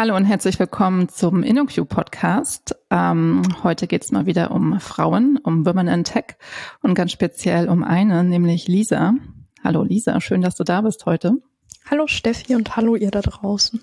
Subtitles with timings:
[0.00, 2.74] Hallo und herzlich willkommen zum InnoQ Podcast.
[2.88, 6.36] Ähm, heute geht es mal wieder um Frauen, um Women in Tech
[6.80, 9.12] und ganz speziell um eine, nämlich Lisa.
[9.62, 11.34] Hallo Lisa, schön, dass du da bist heute.
[11.90, 13.82] Hallo Steffi und hallo ihr da draußen.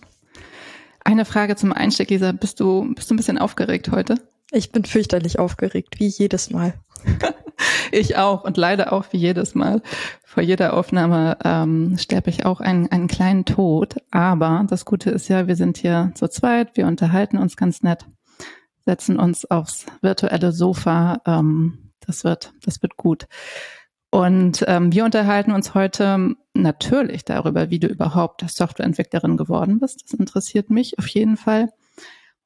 [1.05, 2.31] Eine Frage zum Einstieg, Lisa.
[2.31, 4.15] Bist du, bist du ein bisschen aufgeregt heute?
[4.51, 6.73] Ich bin fürchterlich aufgeregt, wie jedes Mal.
[7.91, 9.81] ich auch und leider auch wie jedes Mal.
[10.23, 13.97] Vor jeder Aufnahme ähm, sterbe ich auch einen, einen kleinen Tod.
[14.09, 18.05] Aber das Gute ist ja, wir sind hier zu zweit, wir unterhalten uns ganz nett,
[18.85, 21.21] setzen uns aufs virtuelle Sofa.
[21.25, 23.27] Ähm, das wird, das wird gut.
[24.09, 30.03] Und ähm, wir unterhalten uns heute natürlich darüber, wie du überhaupt Softwareentwicklerin geworden bist.
[30.03, 31.69] Das interessiert mich auf jeden Fall.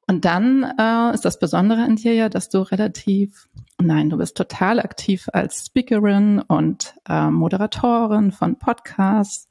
[0.08, 3.48] Und dann äh, ist das Besondere an dir ja, dass du relativ,
[3.80, 9.48] nein, du bist total aktiv als Speakerin und äh, Moderatorin von Podcasts.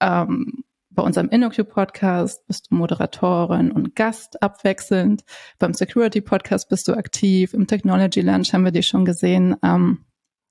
[0.00, 5.24] Ähm, bei unserem InnoQ-Podcast bist du Moderatorin und Gast abwechselnd.
[5.58, 7.54] Beim Security-Podcast bist du aktiv.
[7.54, 9.56] Im Technology Lunch haben wir dich schon gesehen.
[9.62, 10.04] Ähm,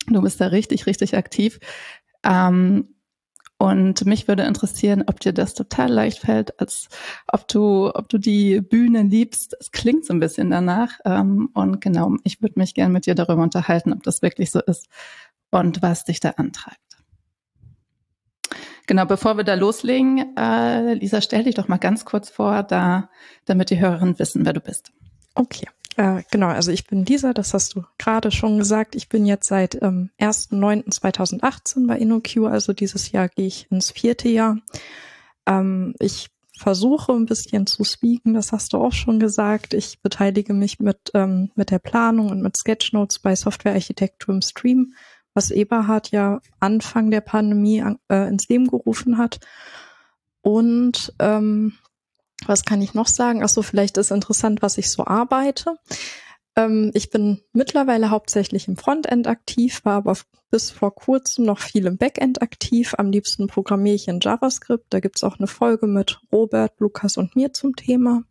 [0.08, 1.60] du bist da richtig, richtig aktiv.
[2.24, 2.96] Ähm,
[3.62, 6.90] und mich würde interessieren, ob dir das total leicht fällt, als
[7.28, 9.56] ob du, ob du die Bühne liebst.
[9.60, 10.94] Es klingt so ein bisschen danach.
[11.06, 14.62] Ähm, und genau, ich würde mich gerne mit dir darüber unterhalten, ob das wirklich so
[14.62, 14.90] ist
[15.52, 16.80] und was dich da antreibt.
[18.88, 23.12] Genau, bevor wir da loslegen, äh, Lisa, stell dich doch mal ganz kurz vor, da,
[23.46, 24.92] damit die Hörerinnen wissen, wer du bist.
[25.36, 25.68] Okay.
[25.98, 28.96] Äh, genau, also ich bin Lisa, das hast du gerade schon gesagt.
[28.96, 34.30] Ich bin jetzt seit ähm, 1.9.2018 bei InnoQ, also dieses Jahr gehe ich ins vierte
[34.30, 34.58] Jahr.
[35.46, 39.74] Ähm, ich versuche ein bisschen zu speaken, das hast du auch schon gesagt.
[39.74, 44.94] Ich beteilige mich mit, ähm, mit der Planung und mit Sketchnotes bei Softwarearchitektur im Stream,
[45.34, 49.40] was Eberhard ja Anfang der Pandemie äh, ins Leben gerufen hat.
[50.42, 51.74] Und ähm,
[52.48, 53.44] was kann ich noch sagen?
[53.44, 55.76] Ach so, vielleicht ist interessant, was ich so arbeite.
[56.56, 60.18] Ähm, ich bin mittlerweile hauptsächlich im Frontend aktiv, war aber
[60.50, 62.94] bis vor kurzem noch viel im Backend aktiv.
[62.98, 64.86] Am liebsten programmiere ich in JavaScript.
[64.90, 68.24] Da gibt's auch eine Folge mit Robert, Lukas und mir zum Thema.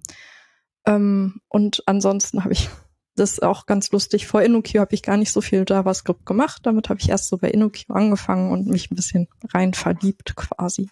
[0.87, 2.69] Ähm, und ansonsten habe ich
[3.17, 4.27] das ist auch ganz lustig.
[4.27, 6.61] Vor InnoQ habe ich gar nicht so viel JavaScript gemacht.
[6.65, 10.89] Damit habe ich erst so bei InnoQ angefangen und mich ein bisschen rein verliebt quasi.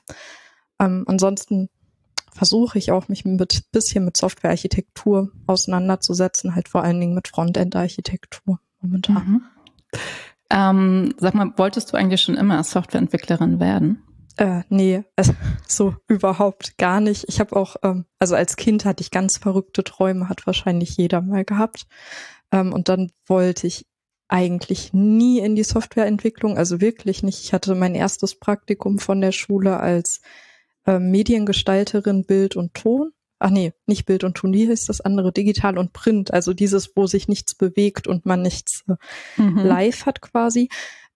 [0.80, 1.68] Ähm, ansonsten
[2.34, 3.38] versuche ich auch, mich ein
[3.72, 9.28] bisschen mit Softwarearchitektur auseinanderzusetzen, halt vor allen Dingen mit Frontend-Architektur momentan.
[9.28, 9.42] Mhm.
[10.50, 14.02] Ähm, sag mal, wolltest du eigentlich schon immer Softwareentwicklerin werden?
[14.38, 15.34] Äh, nee, also,
[15.66, 17.24] so überhaupt gar nicht.
[17.28, 21.20] Ich habe auch, ähm, also als Kind hatte ich ganz verrückte Träume, hat wahrscheinlich jeder
[21.20, 21.86] mal gehabt.
[22.52, 23.86] Ähm, und dann wollte ich
[24.28, 27.42] eigentlich nie in die Softwareentwicklung, also wirklich nicht.
[27.42, 30.20] Ich hatte mein erstes Praktikum von der Schule als
[30.88, 33.12] äh, Mediengestalterin Bild und Ton.
[33.38, 35.32] Ach nee, nicht Bild und Ton, wie heißt das andere?
[35.32, 39.58] Digital und Print, also dieses, wo sich nichts bewegt und man nichts äh, mhm.
[39.58, 40.70] live hat quasi.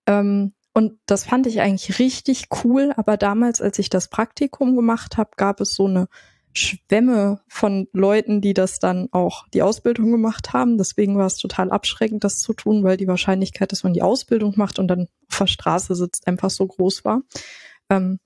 [0.06, 5.16] Ähm, und das fand ich eigentlich richtig cool, aber damals, als ich das Praktikum gemacht
[5.16, 6.08] habe, gab es so eine
[6.54, 10.76] Schwämme von Leuten, die das dann auch die Ausbildung gemacht haben.
[10.76, 14.52] Deswegen war es total abschreckend, das zu tun, weil die Wahrscheinlichkeit, dass man die Ausbildung
[14.56, 17.22] macht und dann auf der Straße sitzt, einfach so groß war.
[17.88, 18.18] Ähm,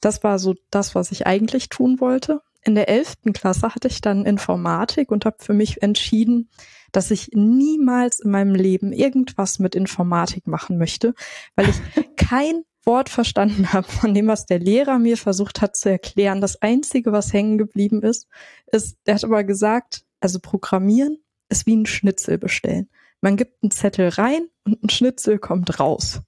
[0.00, 2.42] das war so das, was ich eigentlich tun wollte.
[2.62, 6.50] In der elften Klasse hatte ich dann Informatik und habe für mich entschieden,
[6.92, 11.14] dass ich niemals in meinem Leben irgendwas mit Informatik machen möchte,
[11.54, 11.76] weil ich
[12.16, 16.40] kein Wort verstanden habe von dem, was der Lehrer mir versucht hat zu erklären.
[16.40, 18.26] Das Einzige, was hängen geblieben ist,
[18.72, 22.88] ist, er hat aber gesagt, also Programmieren ist wie ein Schnitzel bestellen.
[23.20, 26.22] Man gibt einen Zettel rein und ein Schnitzel kommt raus.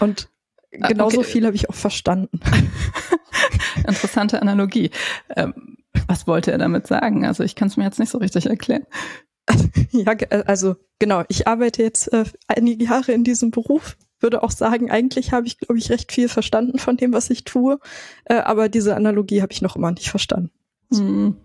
[0.00, 0.30] Und
[0.72, 1.28] Genauso okay.
[1.28, 2.40] viel habe ich auch verstanden.
[3.76, 4.90] Interessante Analogie.
[5.36, 5.76] Ähm,
[6.06, 7.26] was wollte er damit sagen?
[7.26, 8.86] Also ich kann es mir jetzt nicht so richtig erklären.
[9.90, 14.50] Ja, äh, also genau, ich arbeite jetzt äh, einige Jahre in diesem Beruf, würde auch
[14.50, 17.78] sagen, eigentlich habe ich, glaube ich, recht viel verstanden von dem, was ich tue,
[18.24, 20.50] äh, aber diese Analogie habe ich noch immer nicht verstanden.
[20.92, 21.36] Hm.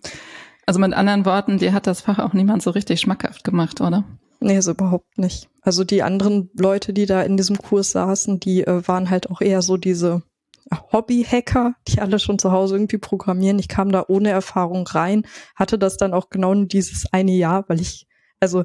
[0.65, 4.05] Also mit anderen Worten, dir hat das Fach auch niemand so richtig schmackhaft gemacht, oder?
[4.39, 5.49] Nee, so überhaupt nicht.
[5.61, 9.41] Also die anderen Leute, die da in diesem Kurs saßen, die äh, waren halt auch
[9.41, 10.21] eher so diese
[10.91, 13.59] Hobby-Hacker, die alle schon zu Hause irgendwie programmieren.
[13.59, 15.25] Ich kam da ohne Erfahrung rein,
[15.55, 18.07] hatte das dann auch genau dieses eine Jahr, weil ich,
[18.39, 18.63] also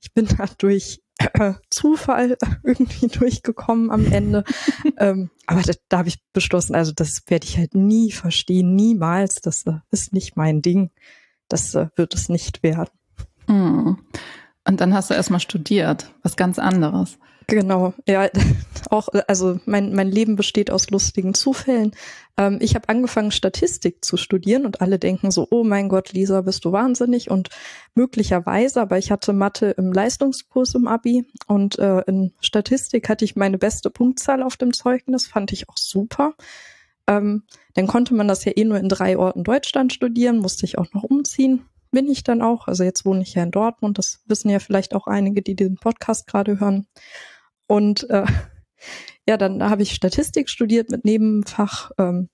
[0.00, 4.44] ich bin da durch äh, Zufall irgendwie durchgekommen am Ende.
[4.98, 9.36] ähm, aber da, da habe ich beschlossen, also das werde ich halt nie verstehen, niemals.
[9.36, 10.90] Das äh, ist nicht mein Ding.
[11.48, 12.90] Das äh, wird es nicht werden.
[13.46, 13.98] Hm.
[14.66, 17.18] Und dann hast du erstmal studiert, was ganz anderes.
[17.50, 18.28] Genau, ja,
[18.90, 21.96] auch, also mein, mein Leben besteht aus lustigen Zufällen.
[22.36, 26.42] Ähm, ich habe angefangen, Statistik zu studieren und alle denken so, oh mein Gott, Lisa,
[26.42, 27.48] bist du wahnsinnig und
[27.96, 33.34] möglicherweise, aber ich hatte Mathe im Leistungskurs im Abi und äh, in Statistik hatte ich
[33.34, 36.34] meine beste Punktzahl auf dem Zeugnis, fand ich auch super.
[37.08, 37.42] Ähm,
[37.74, 40.92] dann konnte man das ja eh nur in drei Orten Deutschland studieren, musste ich auch
[40.92, 42.68] noch umziehen bin ich dann auch.
[42.68, 43.98] Also jetzt wohne ich ja in Dortmund.
[43.98, 46.86] Das wissen ja vielleicht auch einige, die diesen Podcast gerade hören.
[47.66, 48.24] Und äh,
[49.26, 52.28] ja, dann habe ich Statistik studiert mit Nebenfach ähm,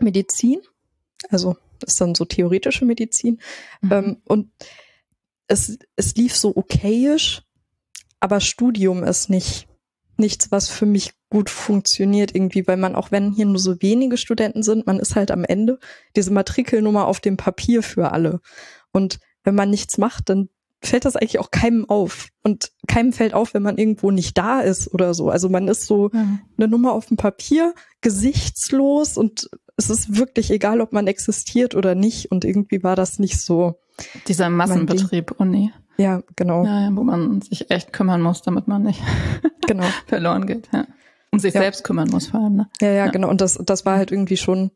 [0.00, 0.60] Medizin.
[1.30, 1.56] Also
[1.86, 3.40] ist dann so theoretische Medizin.
[3.80, 3.92] Mhm.
[3.92, 4.50] Ähm, und
[5.46, 7.42] es, es lief so okayisch,
[8.20, 9.68] aber Studium ist nicht
[10.18, 14.16] nichts, was für mich gut funktioniert irgendwie, weil man auch wenn hier nur so wenige
[14.16, 15.78] Studenten sind, man ist halt am Ende
[16.16, 18.40] diese Matrikelnummer auf dem Papier für alle.
[18.92, 20.48] Und wenn man nichts macht, dann
[20.82, 22.28] fällt das eigentlich auch keinem auf.
[22.42, 25.30] Und keinem fällt auf, wenn man irgendwo nicht da ist oder so.
[25.30, 26.40] Also man ist so mhm.
[26.56, 31.94] eine Nummer auf dem Papier, gesichtslos und es ist wirklich egal, ob man existiert oder
[31.94, 32.30] nicht.
[32.30, 33.80] Und irgendwie war das nicht so.
[34.26, 35.72] Dieser Massenbetrieb Uni.
[35.96, 36.64] Ja, genau.
[36.64, 39.02] Ja, wo man sich echt kümmern muss, damit man nicht
[39.66, 39.86] genau.
[40.06, 40.68] verloren geht.
[40.72, 40.86] Ja.
[41.30, 41.60] Und sich ja.
[41.60, 42.56] selbst kümmern muss vor allem.
[42.56, 42.70] Ne?
[42.80, 43.28] Ja, ja, ja, genau.
[43.28, 44.70] Und das, das war halt irgendwie schon,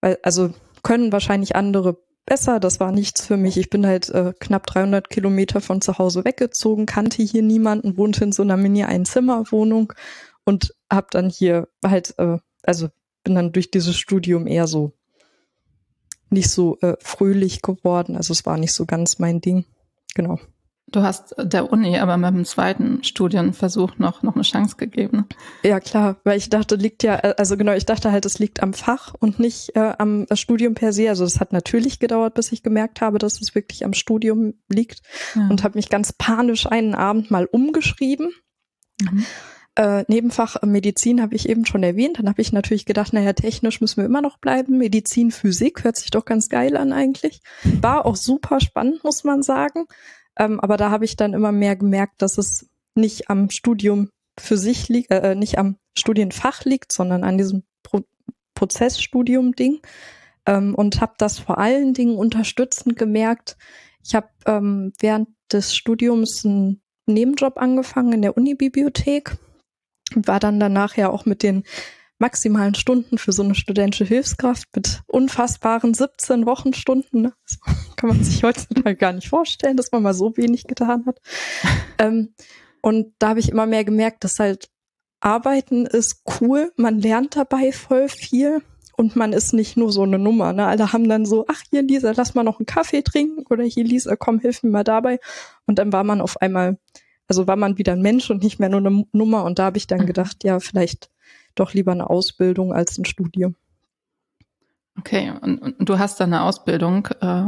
[0.00, 0.50] weil, also
[0.82, 2.60] können wahrscheinlich andere besser.
[2.60, 3.56] Das war nichts für mich.
[3.56, 8.24] Ich bin halt äh, knapp 300 Kilometer von zu Hause weggezogen, kannte hier niemanden, wohnte
[8.24, 9.94] in so einer Mini-Einzimmerwohnung
[10.44, 12.88] und habe dann hier halt, äh, also
[13.24, 14.92] bin dann durch dieses Studium eher so
[16.30, 18.16] nicht so äh, fröhlich geworden.
[18.16, 19.64] Also es war nicht so ganz mein Ding.
[20.14, 20.38] Genau.
[20.90, 25.26] Du hast der Uni aber mit dem zweiten Studienversuch noch, noch eine Chance gegeben.
[25.62, 28.72] Ja, klar, weil ich dachte, liegt ja, also genau, ich dachte halt, es liegt am
[28.72, 31.10] Fach und nicht äh, am Studium per se.
[31.10, 35.02] Also es hat natürlich gedauert, bis ich gemerkt habe, dass es wirklich am Studium liegt
[35.34, 35.46] ja.
[35.48, 38.30] und habe mich ganz panisch einen Abend mal umgeschrieben.
[39.02, 39.26] Mhm.
[39.78, 42.18] Äh, Nebenfach Medizin habe ich eben schon erwähnt.
[42.18, 44.78] Dann habe ich natürlich gedacht, naja, technisch müssen wir immer noch bleiben.
[44.78, 47.42] Medizin, Physik hört sich doch ganz geil an eigentlich.
[47.62, 49.86] War auch super spannend, muss man sagen.
[50.38, 54.56] Ähm, aber da habe ich dann immer mehr gemerkt, dass es nicht am Studium für
[54.56, 58.02] sich liegt, äh, nicht am Studienfach liegt, sondern an diesem Pro
[58.54, 59.80] Prozessstudium-Ding.
[60.46, 63.56] Ähm, und habe das vor allen Dingen unterstützend gemerkt.
[64.04, 69.36] Ich habe ähm, während des Studiums einen Nebenjob angefangen in der Unibibliothek
[70.14, 71.64] war dann danach ja auch mit den
[72.18, 77.22] maximalen Stunden für so eine studentische Hilfskraft mit unfassbaren 17 Wochenstunden.
[77.22, 77.32] Ne?
[77.44, 77.58] Das
[77.96, 81.20] kann man sich heutzutage gar nicht vorstellen, dass man mal so wenig getan hat.
[81.98, 82.34] ähm,
[82.80, 84.68] und da habe ich immer mehr gemerkt, dass halt
[85.20, 88.62] Arbeiten ist cool, man lernt dabei voll viel
[88.96, 90.52] und man ist nicht nur so eine Nummer.
[90.52, 90.66] Ne?
[90.66, 93.84] Alle haben dann so, ach hier Lisa, lass mal noch einen Kaffee trinken oder hier
[93.84, 95.18] Lisa, komm, hilf mir mal dabei.
[95.66, 96.78] Und dann war man auf einmal,
[97.26, 99.44] also war man wieder ein Mensch und nicht mehr nur eine Nummer.
[99.44, 100.06] Und da habe ich dann mhm.
[100.06, 101.10] gedacht, ja, vielleicht
[101.60, 103.56] doch lieber eine Ausbildung als ein Studium.
[104.98, 107.44] Okay, und, und du hast dann eine Ausbildung äh,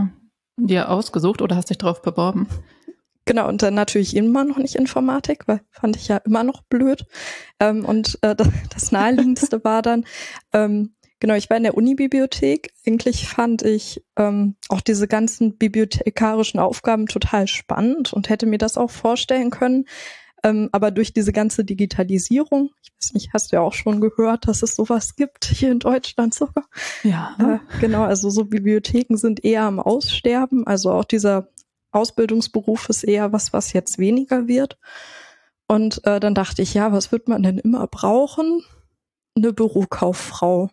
[0.56, 2.46] dir ausgesucht oder hast dich darauf beworben?
[3.24, 7.04] Genau, und dann natürlich immer noch nicht Informatik, weil fand ich ja immer noch blöd.
[7.60, 10.04] Ähm, und äh, das, das naheliegendste war dann,
[10.52, 12.72] ähm, genau, ich war in der Unibibliothek.
[12.86, 18.76] Eigentlich fand ich ähm, auch diese ganzen bibliothekarischen Aufgaben total spannend und hätte mir das
[18.76, 19.86] auch vorstellen können.
[20.42, 24.48] Ähm, aber durch diese ganze Digitalisierung, ich weiß nicht, hast du ja auch schon gehört,
[24.48, 26.64] dass es sowas gibt hier in Deutschland sogar.
[27.02, 27.36] Ja.
[27.38, 30.66] Äh, genau, also so Bibliotheken sind eher am Aussterben.
[30.66, 31.48] Also auch dieser
[31.92, 34.78] Ausbildungsberuf ist eher was, was jetzt weniger wird.
[35.66, 38.62] Und äh, dann dachte ich, ja, was wird man denn immer brauchen?
[39.36, 40.70] Eine Bürokauffrau.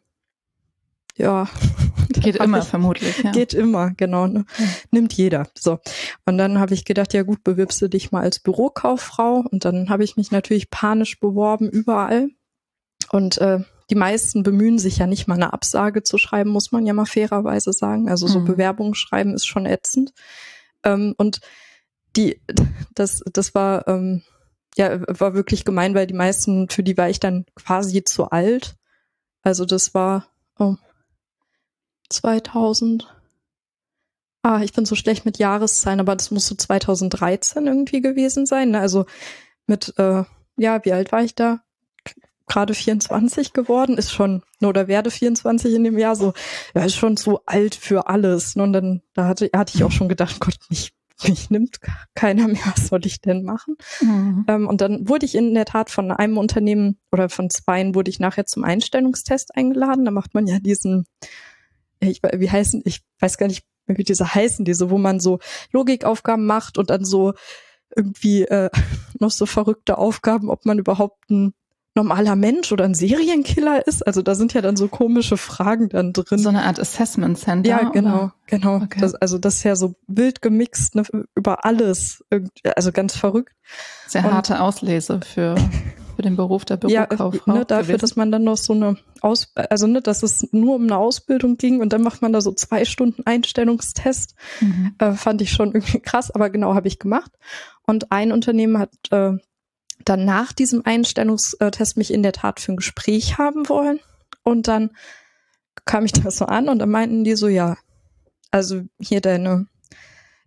[1.17, 1.47] Ja,
[2.21, 3.23] Geht immer, ich, vermutlich.
[3.23, 3.31] Ja.
[3.31, 4.27] Geht immer, genau.
[4.27, 4.45] Ne?
[4.57, 4.65] Ja.
[4.91, 5.47] Nimmt jeder.
[5.57, 5.79] So.
[6.25, 9.43] Und dann habe ich gedacht, ja gut, bewirbst du dich mal als Bürokauffrau.
[9.49, 12.29] Und dann habe ich mich natürlich panisch beworben, überall.
[13.11, 13.59] Und äh,
[13.89, 17.05] die meisten bemühen sich ja nicht mal eine Absage zu schreiben, muss man ja mal
[17.05, 18.09] fairerweise sagen.
[18.09, 18.45] Also so mhm.
[18.45, 20.13] Bewerbungen schreiben ist schon ätzend.
[20.83, 21.39] Ähm, und
[22.15, 22.41] die,
[22.93, 24.23] das, das war, ähm,
[24.75, 28.75] ja, war wirklich gemein, weil die meisten, für die war ich dann quasi zu alt.
[29.41, 30.27] Also das war,
[30.59, 30.75] oh,
[32.09, 33.07] 2000.
[34.43, 38.71] Ah, ich bin so schlecht mit Jahreszahlen, aber das muss so 2013 irgendwie gewesen sein.
[38.71, 38.79] Ne?
[38.79, 39.05] Also
[39.65, 40.23] mit, äh,
[40.57, 41.61] ja, wie alt war ich da?
[42.47, 46.33] Gerade 24 geworden, ist schon, oder werde 24 in dem Jahr, so,
[46.73, 48.55] ja, ist schon so alt für alles.
[48.55, 48.63] Ne?
[48.63, 50.93] Und dann, da hatte, hatte ich auch schon gedacht, Gott, mich,
[51.27, 51.79] mich nimmt
[52.15, 53.75] keiner mehr, was soll ich denn machen?
[53.99, 54.45] Mhm.
[54.47, 58.09] Ähm, und dann wurde ich in der Tat von einem Unternehmen oder von zweien wurde
[58.09, 60.05] ich nachher zum Einstellungstest eingeladen.
[60.05, 61.05] Da macht man ja diesen
[61.99, 65.39] ich, wie heißen, ich weiß gar nicht mehr, wie diese heißen, diese, wo man so
[65.71, 67.33] Logikaufgaben macht und dann so
[67.95, 68.69] irgendwie äh,
[69.19, 71.53] noch so verrückte Aufgaben, ob man überhaupt ein
[71.97, 74.05] normaler Mensch oder ein Serienkiller ist.
[74.05, 76.37] Also da sind ja dann so komische Fragen dann drin.
[76.39, 77.69] So eine Art Assessment Center.
[77.69, 78.33] Ja, genau, oder?
[78.45, 78.75] genau.
[78.77, 79.01] Okay.
[79.01, 81.03] Das, also das ist ja so wild gemixt ne,
[81.35, 82.23] über alles,
[82.75, 83.53] also ganz verrückt.
[84.07, 85.55] Sehr Und, harte Auslese für
[86.17, 87.53] für den Beruf der Bürokauffrau.
[87.53, 88.01] Ja, ne, dafür, gewesen.
[88.01, 91.57] dass man dann noch so eine Aus, also ne, dass es nur um eine Ausbildung
[91.57, 94.95] ging und dann macht man da so zwei Stunden Einstellungstest, mhm.
[94.97, 97.31] äh, fand ich schon irgendwie krass, aber genau habe ich gemacht.
[97.85, 99.33] Und ein Unternehmen hat äh,
[100.05, 103.99] dann nach diesem Einstellungstest mich in der Tat für ein Gespräch haben wollen.
[104.41, 104.89] Und dann
[105.85, 107.77] kam ich da so an und dann meinten die so, ja,
[108.49, 109.67] also hier deine,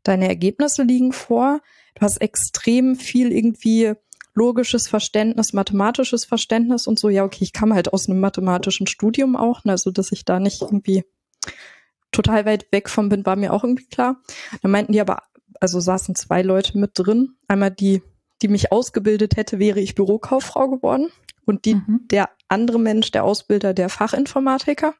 [0.03, 1.61] deine Ergebnisse liegen vor.
[1.95, 3.95] Du hast extrem viel irgendwie
[4.35, 7.09] logisches Verständnis, mathematisches Verständnis und so.
[7.09, 10.41] Ja, okay, ich kam halt aus einem mathematischen Studium auch, ne, also dass ich da
[10.41, 11.05] nicht irgendwie
[12.13, 14.21] total weit weg von bin, war mir auch irgendwie klar.
[14.63, 15.23] Dann meinten die aber,
[15.61, 17.37] also saßen zwei Leute mit drin.
[17.47, 18.03] Einmal die
[18.43, 21.09] die mich ausgebildet hätte, wäre ich Bürokauffrau geworden.
[21.45, 22.07] Und die, mhm.
[22.11, 24.95] der andere Mensch, der Ausbilder, der Fachinformatiker.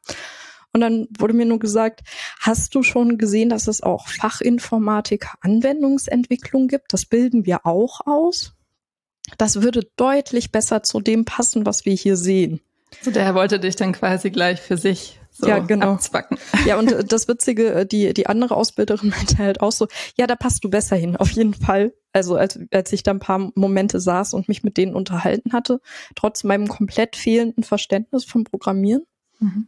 [0.73, 2.01] Und dann wurde mir nur gesagt,
[2.39, 6.93] hast du schon gesehen, dass es auch Fachinformatiker Anwendungsentwicklung gibt?
[6.93, 8.53] Das bilden wir auch aus.
[9.37, 12.61] Das würde deutlich besser zu dem passen, was wir hier sehen.
[13.01, 15.93] So, der wollte dich dann quasi gleich für sich so ja, genau.
[15.93, 16.37] abzwacken.
[16.65, 20.27] Ja, und äh, das Witzige, äh, die, die andere Ausbilderin meinte halt auch so, ja,
[20.27, 21.93] da passt du besser hin, auf jeden Fall.
[22.13, 25.79] Also als, als ich da ein paar Momente saß und mich mit denen unterhalten hatte,
[26.15, 29.03] trotz meinem komplett fehlenden Verständnis vom Programmieren.
[29.39, 29.67] Mhm.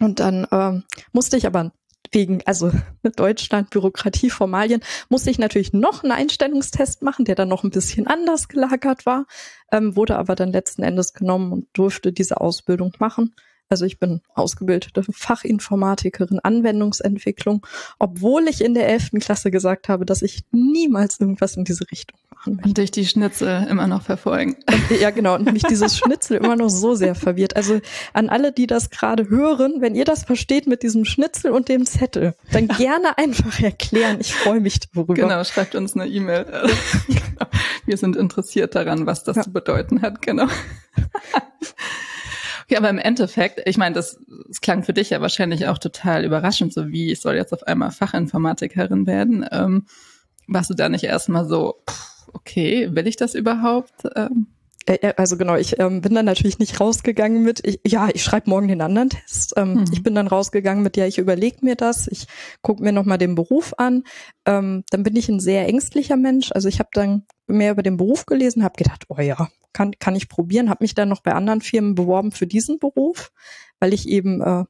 [0.00, 1.72] Und dann ähm, musste ich aber
[2.14, 2.70] wegen, also
[3.16, 8.06] Deutschland, Bürokratie, Formalien, musste ich natürlich noch einen Einstellungstest machen, der dann noch ein bisschen
[8.06, 9.26] anders gelagert war,
[9.72, 13.34] ähm, wurde aber dann letzten Endes genommen und durfte diese Ausbildung machen.
[13.68, 17.66] Also ich bin ausgebildete Fachinformatikerin Anwendungsentwicklung,
[17.98, 22.18] obwohl ich in der elften Klasse gesagt habe, dass ich niemals irgendwas in diese Richtung
[22.30, 22.68] machen möchte.
[22.68, 24.56] Und dich die Schnitzel immer noch verfolgen.
[24.68, 25.34] Und, ja, genau.
[25.36, 27.56] Und mich dieses Schnitzel immer noch so sehr verwirrt.
[27.56, 27.80] Also
[28.12, 31.86] an alle, die das gerade hören, wenn ihr das versteht mit diesem Schnitzel und dem
[31.86, 34.18] Zettel, dann gerne einfach erklären.
[34.20, 35.14] Ich freue mich darüber.
[35.14, 36.44] Genau, schreibt uns eine E-Mail.
[37.08, 37.50] genau.
[37.86, 39.42] Wir sind interessiert daran, was das ja.
[39.42, 40.20] zu bedeuten hat.
[40.22, 40.46] Genau.
[42.68, 44.18] Ja, aber im Endeffekt, ich meine, das,
[44.48, 47.62] das klang für dich ja wahrscheinlich auch total überraschend, so wie ich soll jetzt auf
[47.64, 49.46] einmal Fachinformatikerin werden.
[49.50, 49.86] Ähm,
[50.46, 51.82] warst du da nicht erstmal so,
[52.32, 53.92] okay, will ich das überhaupt?
[54.16, 54.46] Ähm?
[54.86, 58.22] Äh, äh, also genau, ich ähm, bin dann natürlich nicht rausgegangen mit, ich, ja, ich
[58.22, 59.54] schreibe morgen den anderen Test.
[59.56, 59.84] Ähm, mhm.
[59.92, 62.26] Ich bin dann rausgegangen mit, ja, ich überlege mir das, ich
[62.62, 64.04] gucke mir nochmal den Beruf an.
[64.44, 66.52] Ähm, dann bin ich ein sehr ängstlicher Mensch.
[66.52, 70.16] Also ich habe dann mehr über den Beruf gelesen, habe gedacht, oh ja, kann, kann
[70.16, 73.32] ich probieren, habe mich dann noch bei anderen Firmen beworben für diesen Beruf,
[73.80, 74.64] weil ich eben, äh,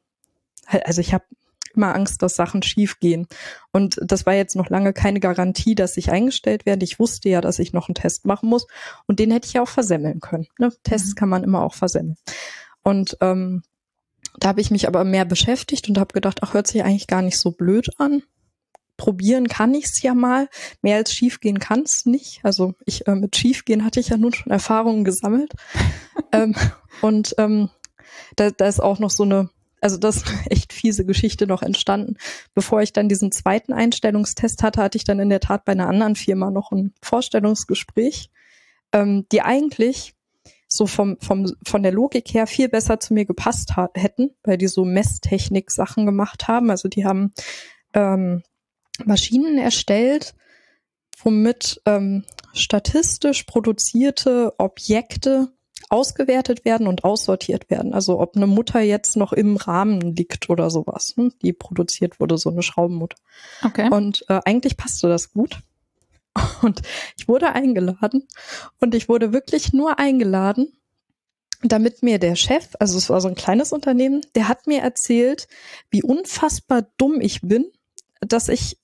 [0.84, 1.24] also ich habe
[1.76, 3.26] immer Angst, dass Sachen schiefgehen.
[3.72, 6.84] Und das war jetzt noch lange keine Garantie, dass ich eingestellt werde.
[6.84, 8.66] Ich wusste ja, dass ich noch einen Test machen muss
[9.06, 10.46] und den hätte ich ja auch versemmeln können.
[10.58, 10.72] Ne?
[10.82, 11.14] Tests mhm.
[11.16, 12.16] kann man immer auch versemmeln.
[12.82, 13.62] Und ähm,
[14.38, 17.22] da habe ich mich aber mehr beschäftigt und habe gedacht, ach, hört sich eigentlich gar
[17.22, 18.22] nicht so blöd an.
[18.96, 20.48] Probieren kann ich's ja mal.
[20.82, 22.40] Mehr als schiefgehen kann's nicht.
[22.44, 25.52] Also ich äh, mit schiefgehen hatte ich ja nun schon Erfahrungen gesammelt.
[26.32, 26.54] ähm,
[27.00, 27.70] und ähm,
[28.36, 29.50] da, da ist auch noch so eine
[29.84, 32.16] also das ist eine echt fiese Geschichte noch entstanden.
[32.54, 35.88] Bevor ich dann diesen zweiten Einstellungstest hatte, hatte ich dann in der Tat bei einer
[35.88, 38.30] anderen Firma noch ein Vorstellungsgespräch,
[38.92, 40.14] ähm, die eigentlich
[40.68, 44.68] so vom, vom, von der Logik her viel besser zu mir gepasst hätten, weil die
[44.68, 46.70] so Messtechnik-Sachen gemacht haben.
[46.70, 47.34] Also die haben
[47.92, 48.42] ähm,
[49.04, 50.34] Maschinen erstellt,
[51.22, 52.24] womit ähm,
[52.54, 55.52] statistisch produzierte Objekte
[55.90, 57.94] ausgewertet werden und aussortiert werden.
[57.94, 61.30] Also ob eine Mutter jetzt noch im Rahmen liegt oder sowas, ne?
[61.42, 63.18] die produziert wurde, so eine Schraubenmutter.
[63.62, 63.88] Okay.
[63.90, 65.58] Und äh, eigentlich passte das gut.
[66.62, 66.82] Und
[67.16, 68.26] ich wurde eingeladen
[68.80, 70.72] und ich wurde wirklich nur eingeladen,
[71.62, 75.46] damit mir der Chef, also es war so ein kleines Unternehmen, der hat mir erzählt,
[75.90, 77.70] wie unfassbar dumm ich bin,
[78.20, 78.78] dass ich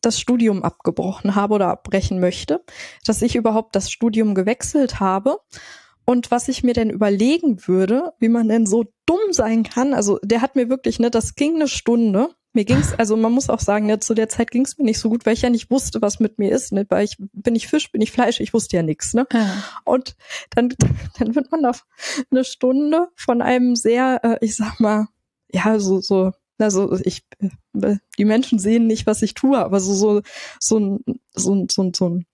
[0.00, 2.64] das Studium abgebrochen habe oder abbrechen möchte,
[3.04, 5.38] dass ich überhaupt das Studium gewechselt habe
[6.06, 10.18] und was ich mir denn überlegen würde, wie man denn so dumm sein kann, also
[10.22, 12.30] der hat mir wirklich, ne, das ging eine Stunde.
[12.52, 15.10] Mir ging's, also man muss auch sagen, ne, zu der Zeit ging's mir nicht so
[15.10, 17.66] gut, weil ich ja nicht wusste, was mit mir ist, ne, weil ich bin ich
[17.66, 19.26] Fisch, bin ich Fleisch, ich wusste ja nichts, ne.
[19.32, 19.64] Ja.
[19.84, 20.14] Und
[20.50, 20.72] dann
[21.18, 21.84] dann wird man auf
[22.30, 25.08] eine Stunde von einem sehr, äh, ich sag mal,
[25.52, 29.92] ja, so so also ich, äh, die Menschen sehen nicht, was ich tue, aber so
[29.92, 30.22] so
[30.60, 31.00] so ein
[31.34, 32.26] so ein so ein, so ein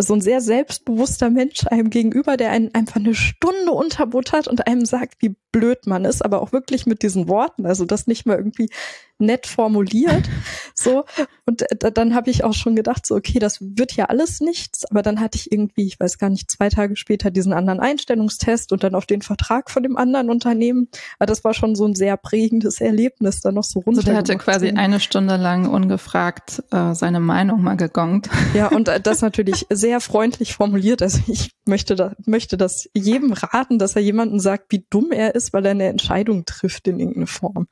[0.00, 4.84] so ein sehr selbstbewusster Mensch einem gegenüber, der einen einfach eine Stunde unterbuttert und einem
[4.84, 8.36] sagt, wie blöd man ist, aber auch wirklich mit diesen Worten, also das nicht mal
[8.36, 8.70] irgendwie
[9.18, 10.28] nett formuliert,
[10.78, 11.04] So,
[11.44, 14.84] und äh, dann habe ich auch schon gedacht, so, okay, das wird ja alles nichts,
[14.88, 18.72] aber dann hatte ich irgendwie, ich weiß gar nicht, zwei Tage später diesen anderen Einstellungstest
[18.72, 20.86] und dann auf den Vertrag von dem anderen Unternehmen.
[21.18, 23.98] Aber das war schon so ein sehr prägendes Erlebnis, da noch so runter.
[23.98, 28.28] Also der hatte quasi eine Stunde lang ungefragt äh, seine Meinung mal gegongt.
[28.54, 31.02] Ja, und äh, das natürlich sehr freundlich formuliert.
[31.02, 35.34] Also ich möchte, da, möchte das jedem raten, dass er jemanden sagt, wie dumm er
[35.34, 37.66] ist, weil er eine Entscheidung trifft in irgendeiner Form.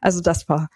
[0.00, 0.68] Also das war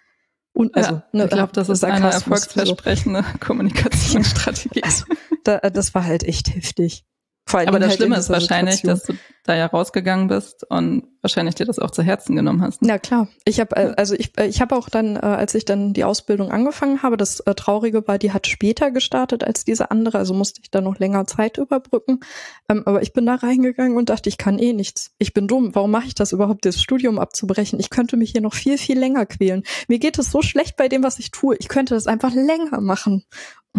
[0.57, 3.39] und also, ja, ne, ich glaube, das ist eine erfolgsversprechende so.
[3.47, 4.83] Kommunikationsstrategie.
[4.83, 5.05] Also,
[5.45, 7.05] da, das war halt echt heftig.
[7.53, 9.13] Aber das halt Schlimme ist wahrscheinlich, dass du
[9.45, 12.85] da ja rausgegangen bist und wahrscheinlich dir das auch zu Herzen genommen hast.
[12.85, 13.27] Ja klar.
[13.45, 16.05] Ich habe äh, also ich äh, ich habe auch dann, äh, als ich dann die
[16.05, 20.61] Ausbildung angefangen habe, das Traurige war, die hat später gestartet als diese andere, also musste
[20.63, 22.21] ich da noch länger Zeit überbrücken.
[22.69, 25.13] Ähm, aber ich bin da reingegangen und dachte, ich kann eh nichts.
[25.19, 25.75] Ich bin dumm.
[25.75, 27.81] Warum mache ich das überhaupt, das Studium abzubrechen?
[27.81, 29.65] Ich könnte mich hier noch viel viel länger quälen.
[29.89, 31.57] Mir geht es so schlecht bei dem, was ich tue.
[31.59, 33.25] Ich könnte das einfach länger machen.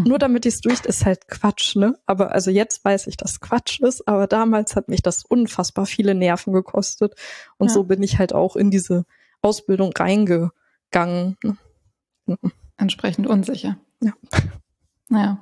[0.05, 1.97] Nur damit ich es durch, ist halt Quatsch, ne?
[2.05, 6.13] Aber also jetzt weiß ich, dass Quatsch ist, aber damals hat mich das unfassbar viele
[6.13, 7.15] Nerven gekostet.
[7.57, 7.73] Und ja.
[7.73, 9.05] so bin ich halt auch in diese
[9.41, 11.37] Ausbildung reingegangen.
[12.25, 12.37] Ne?
[12.77, 13.77] Entsprechend unsicher.
[14.01, 14.13] Ja.
[15.09, 15.41] Naja.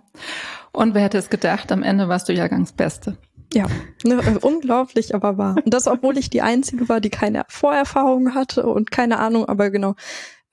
[0.73, 3.17] Und wer hätte es gedacht, am Ende warst du Jahrgangsbeste.
[3.51, 3.65] Ja,
[4.03, 5.55] ne, äh, unglaublich, aber wahr.
[5.55, 9.71] Und das, obwohl ich die Einzige war, die keine Vorerfahrung hatte und keine Ahnung, aber
[9.71, 9.95] genau,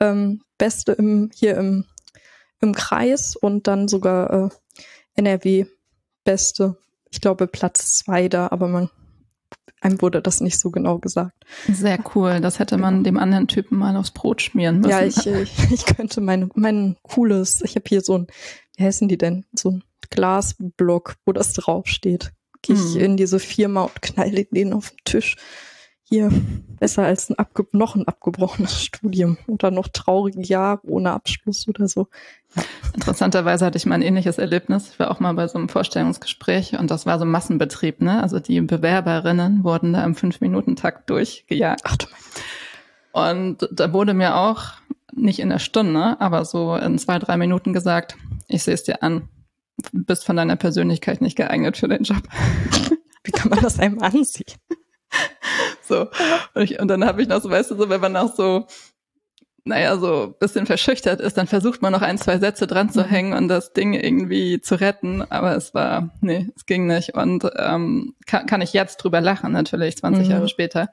[0.01, 1.85] ähm, Beste im, hier im
[2.63, 4.49] im Kreis und dann sogar äh,
[5.15, 5.67] NRW
[6.25, 6.79] Beste.
[7.11, 8.89] Ich glaube Platz zwei da, aber man
[9.83, 11.45] einem wurde das nicht so genau gesagt.
[11.71, 12.41] Sehr cool.
[12.41, 13.05] Das hätte man genau.
[13.05, 14.91] dem anderen Typen mal aufs Brot schmieren müssen.
[14.91, 18.27] Ja, ich, ich, ich könnte mein, mein cooles, ich habe hier so ein,
[18.77, 19.45] wie heißen die denn?
[19.53, 22.33] So ein Glasblock, wo das draufsteht.
[22.63, 23.01] Gehe ich hm.
[23.01, 25.37] in diese Firma und knalle den auf den Tisch
[26.13, 26.31] hier
[26.79, 31.89] besser als ein abge noch ein abgebrochenes Studium oder noch traurige Jahre ohne Abschluss oder
[31.89, 32.09] so.
[32.93, 34.91] Interessanterweise hatte ich mal ein ähnliches Erlebnis.
[34.91, 38.23] Ich war auch mal bei so einem Vorstellungsgespräch und das war so Massenbetrieb, ne?
[38.23, 41.81] Also die Bewerberinnen wurden da im Fünf-Minuten-Takt durchgejagt.
[41.85, 42.07] Ach du.
[43.13, 44.65] Und da wurde mir auch
[45.15, 48.17] nicht in der Stunde, aber so in zwei, drei Minuten gesagt,
[48.49, 49.29] ich sehe es dir an,
[49.93, 52.23] bist von deiner Persönlichkeit nicht geeignet für den Job.
[53.25, 54.45] Wie kann man das einem ansehen?
[55.89, 56.09] so.
[56.55, 58.67] Und, ich, und dann habe ich noch so, weißt du, so, wenn man auch so,
[59.65, 63.09] naja, so bisschen verschüchtert ist, dann versucht man noch ein, zwei Sätze dran zu mhm.
[63.09, 65.23] hängen und das Ding irgendwie zu retten.
[65.31, 67.15] Aber es war, nee, es ging nicht.
[67.15, 70.31] Und ähm, kann, kann ich jetzt drüber lachen, natürlich, 20 mhm.
[70.31, 70.89] Jahre später.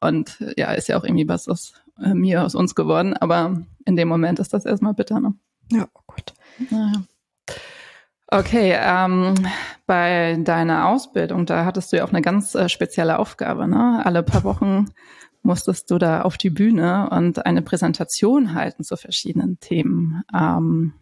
[0.00, 3.14] Und ja, ist ja auch irgendwie was aus äh, mir, aus uns geworden.
[3.14, 5.34] Aber in dem Moment ist das erstmal bitter, ne?
[5.70, 6.32] Ja, oh Gott.
[6.70, 7.02] Naja.
[8.30, 9.34] Okay, ähm,
[9.86, 13.66] bei deiner Ausbildung, da hattest du ja auch eine ganz äh, spezielle Aufgabe.
[13.66, 14.02] Ne?
[14.04, 14.86] Alle paar Wochen
[15.42, 20.24] musstest du da auf die Bühne und eine Präsentation halten zu verschiedenen Themen.
[20.34, 20.92] Ähm,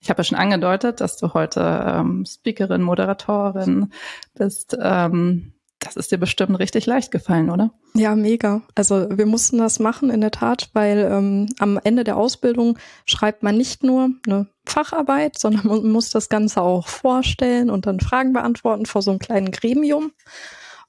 [0.00, 3.90] ich habe ja schon angedeutet, dass du heute ähm, Speakerin, Moderatorin
[4.34, 4.76] bist.
[4.78, 5.54] Ähm,
[5.86, 7.70] das ist dir bestimmt richtig leicht gefallen, oder?
[7.94, 8.62] Ja, mega.
[8.74, 13.42] Also wir mussten das machen in der Tat, weil ähm, am Ende der Ausbildung schreibt
[13.42, 18.32] man nicht nur eine Facharbeit, sondern man muss das Ganze auch vorstellen und dann Fragen
[18.32, 20.12] beantworten vor so einem kleinen Gremium.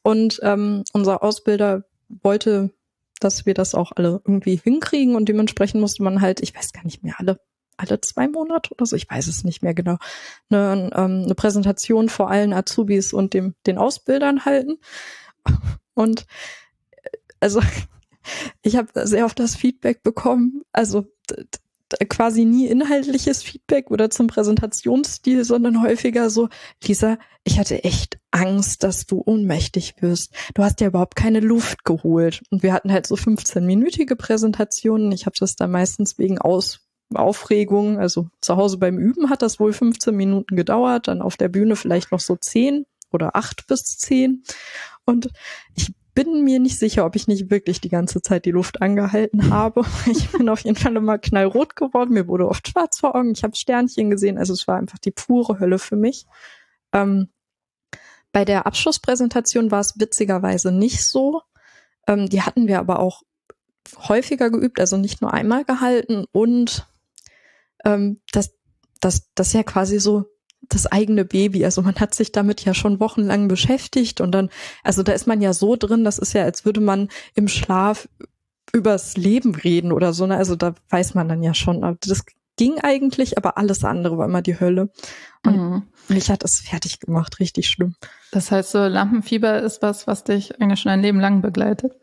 [0.01, 2.71] Und ähm, unser Ausbilder wollte,
[3.19, 6.83] dass wir das auch alle irgendwie hinkriegen und dementsprechend musste man halt, ich weiß gar
[6.83, 7.39] nicht mehr, alle
[7.77, 9.97] alle zwei Monate oder so, ich weiß es nicht mehr genau,
[10.49, 14.77] eine, ähm, eine Präsentation vor allen Azubis und dem, den Ausbildern halten.
[15.93, 16.27] Und
[16.91, 17.09] äh,
[17.39, 17.61] also
[18.61, 21.07] ich habe sehr oft das Feedback bekommen, also
[22.09, 26.49] quasi nie inhaltliches Feedback oder zum Präsentationsstil, sondern häufiger so,
[26.83, 30.33] Lisa, ich hatte echt Angst, dass du ohnmächtig wirst.
[30.53, 32.43] Du hast ja überhaupt keine Luft geholt.
[32.51, 35.11] Und wir hatten halt so 15-minütige Präsentationen.
[35.11, 37.99] Ich habe das da meistens wegen Aus Aufregung.
[37.99, 41.75] Also zu Hause beim Üben hat das wohl 15 Minuten gedauert, dann auf der Bühne
[41.75, 44.43] vielleicht noch so 10 oder 8 bis 10.
[45.05, 45.29] Und
[45.75, 49.51] ich bin mir nicht sicher, ob ich nicht wirklich die ganze Zeit die Luft angehalten
[49.51, 49.83] habe.
[50.07, 52.13] Ich bin auf jeden Fall immer knallrot geworden.
[52.13, 53.31] Mir wurde oft schwarz vor Augen.
[53.31, 54.37] Ich habe Sternchen gesehen.
[54.37, 56.25] Also es war einfach die pure Hölle für mich.
[56.91, 57.29] Ähm,
[58.31, 61.43] bei der Abschlusspräsentation war es witzigerweise nicht so.
[62.07, 63.21] Ähm, die hatten wir aber auch
[64.07, 66.87] häufiger geübt, also nicht nur einmal gehalten und
[67.85, 68.55] ähm, das,
[69.01, 70.25] das, das ist ja quasi so
[70.69, 71.63] das eigene Baby.
[71.65, 74.49] Also man hat sich damit ja schon wochenlang beschäftigt und dann,
[74.83, 78.09] also da ist man ja so drin, das ist ja, als würde man im Schlaf
[78.73, 80.27] übers Leben reden oder so.
[80.27, 80.35] Ne?
[80.35, 81.97] Also da weiß man dann ja schon.
[82.01, 82.25] Das
[82.57, 84.89] ging eigentlich, aber alles andere war immer die Hölle.
[85.45, 85.83] Und mhm.
[86.09, 87.95] mich hat es fertig gemacht, richtig schlimm.
[88.31, 91.93] Das heißt, so Lampenfieber ist was, was dich eigentlich schon ein Leben lang begleitet.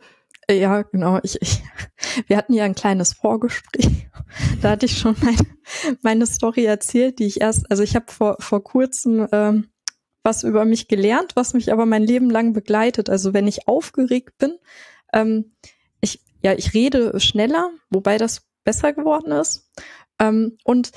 [0.50, 1.20] Ja, genau.
[1.22, 1.62] Ich, ich,
[2.26, 4.08] wir hatten ja ein kleines Vorgespräch.
[4.62, 5.38] Da hatte ich schon meine,
[6.02, 9.68] meine Story erzählt, die ich erst, also ich habe vor, vor kurzem ähm,
[10.24, 13.10] was über mich gelernt, was mich aber mein Leben lang begleitet.
[13.10, 14.56] Also wenn ich aufgeregt bin,
[15.12, 15.54] ähm,
[16.00, 19.70] ich, ja, ich rede schneller, wobei das besser geworden ist.
[20.18, 20.92] Ähm, und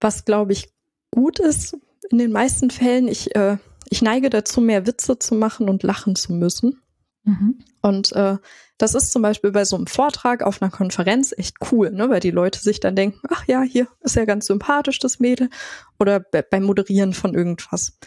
[0.00, 0.72] was, glaube ich,
[1.10, 1.76] gut ist
[2.10, 3.58] in den meisten Fällen, ich, äh,
[3.90, 6.80] ich neige dazu, mehr Witze zu machen und lachen zu müssen.
[7.24, 7.62] Mhm.
[7.82, 8.38] Und äh,
[8.80, 12.08] das ist zum Beispiel bei so einem Vortrag auf einer Konferenz echt cool, ne?
[12.08, 15.50] weil die Leute sich dann denken, ach ja, hier ist ja ganz sympathisch das Mädel
[15.98, 17.98] oder beim Moderieren von irgendwas.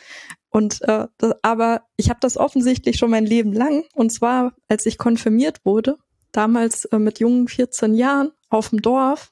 [0.50, 4.88] Und äh, das, aber ich habe das offensichtlich schon mein Leben lang und zwar als
[4.88, 5.98] ich konfirmiert wurde,
[6.32, 9.32] damals äh, mit jungen 14 Jahren auf dem Dorf.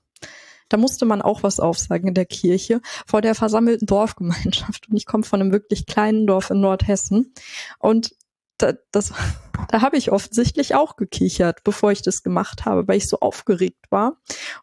[0.69, 4.87] Da musste man auch was aufsagen in der Kirche vor der versammelten Dorfgemeinschaft.
[4.89, 7.33] Und ich komme von einem wirklich kleinen Dorf in Nordhessen.
[7.77, 8.15] Und
[8.61, 9.13] da, das,
[9.69, 13.85] da habe ich offensichtlich auch gekichert, bevor ich das gemacht habe, weil ich so aufgeregt
[13.89, 14.17] war.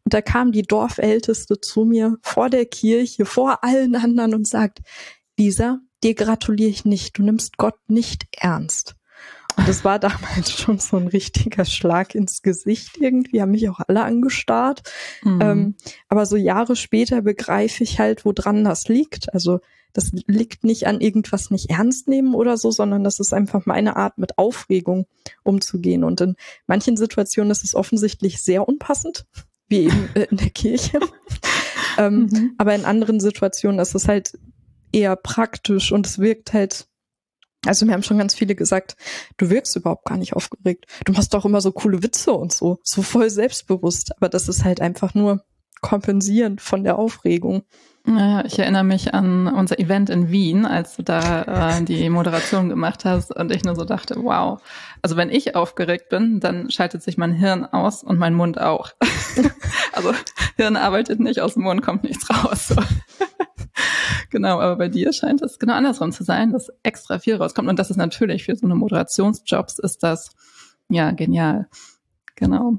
[0.05, 4.81] Und da kam die Dorfälteste zu mir vor der Kirche, vor allen anderen und sagt,
[5.39, 8.98] Lisa, dir gratuliere ich nicht, du nimmst Gott nicht ernst.
[9.59, 13.81] Und das war damals schon so ein richtiger Schlag ins Gesicht irgendwie, haben mich auch
[13.87, 14.83] alle angestarrt.
[15.23, 15.41] Mhm.
[15.43, 15.75] Ähm,
[16.09, 19.35] aber so Jahre später begreife ich halt, woran das liegt.
[19.35, 19.61] Also
[19.93, 23.97] das liegt nicht an irgendwas nicht ernst nehmen oder so, sondern das ist einfach meine
[23.97, 25.07] Art, mit Aufregung
[25.43, 26.05] umzugehen.
[26.05, 29.27] Und in manchen Situationen ist es offensichtlich sehr unpassend,
[29.69, 31.01] wie eben in der Kirche.
[31.99, 32.55] ähm, mhm.
[32.59, 34.39] Aber in anderen Situationen ist es halt
[34.93, 36.88] eher praktisch und es wirkt halt
[37.67, 38.97] also mir haben schon ganz viele gesagt,
[39.37, 40.87] du wirkst überhaupt gar nicht aufgeregt.
[41.05, 44.13] Du machst doch immer so coole Witze und so, so voll selbstbewusst.
[44.17, 45.45] Aber das ist halt einfach nur
[45.81, 47.63] kompensierend von der Aufregung.
[48.05, 52.69] Naja, ich erinnere mich an unser Event in Wien, als du da äh, die Moderation
[52.69, 54.63] gemacht hast und ich nur so dachte, wow.
[55.03, 58.93] Also wenn ich aufgeregt bin, dann schaltet sich mein Hirn aus und mein Mund auch.
[59.93, 60.15] also
[60.57, 62.69] Hirn arbeitet nicht, aus dem Mund kommt nichts raus.
[62.69, 62.77] So.
[64.31, 67.69] genau, aber bei dir scheint es genau andersrum zu sein, dass extra viel rauskommt.
[67.69, 70.31] Und das ist natürlich für so eine Moderationsjobs ist das
[70.89, 71.69] ja genial.
[72.37, 72.79] Genau.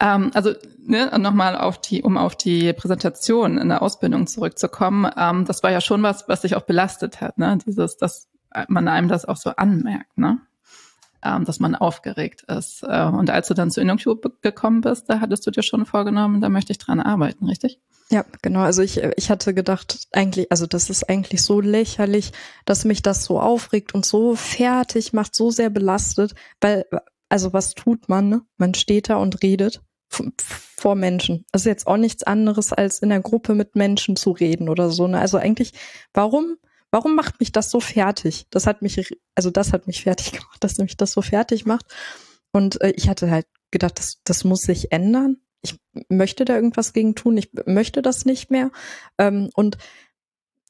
[0.00, 5.44] Ähm, also ne, nochmal auf die, um auf die Präsentation in der Ausbildung zurückzukommen, ähm,
[5.44, 7.58] das war ja schon was, was sich auch belastet hat, ne?
[7.66, 8.28] Dieses, dass
[8.68, 10.40] man einem das auch so anmerkt, ne?
[11.24, 12.84] Ähm, dass man aufgeregt ist.
[12.84, 16.40] Äh, und als du dann zu InnoQ gekommen bist, da hattest du dir schon vorgenommen,
[16.40, 17.80] da möchte ich dran arbeiten, richtig?
[18.10, 18.60] Ja, genau.
[18.60, 22.32] Also ich, ich hatte gedacht, eigentlich, also das ist eigentlich so lächerlich,
[22.64, 26.86] dass mich das so aufregt und so fertig macht, so sehr belastet, weil,
[27.28, 28.28] also was tut man?
[28.28, 28.42] Ne?
[28.56, 31.44] Man steht da und redet vor Menschen.
[31.52, 34.90] Das ist jetzt auch nichts anderes, als in der Gruppe mit Menschen zu reden oder
[34.90, 35.06] so.
[35.06, 35.18] Ne?
[35.18, 35.72] Also eigentlich,
[36.14, 36.56] warum,
[36.90, 38.46] warum macht mich das so fertig?
[38.50, 41.86] Das hat mich, also das hat mich fertig gemacht, dass mich das so fertig macht.
[42.52, 46.92] Und äh, ich hatte halt gedacht, das, das muss sich ändern ich möchte da irgendwas
[46.92, 48.70] gegen tun, ich möchte das nicht mehr.
[49.18, 49.78] Ähm, und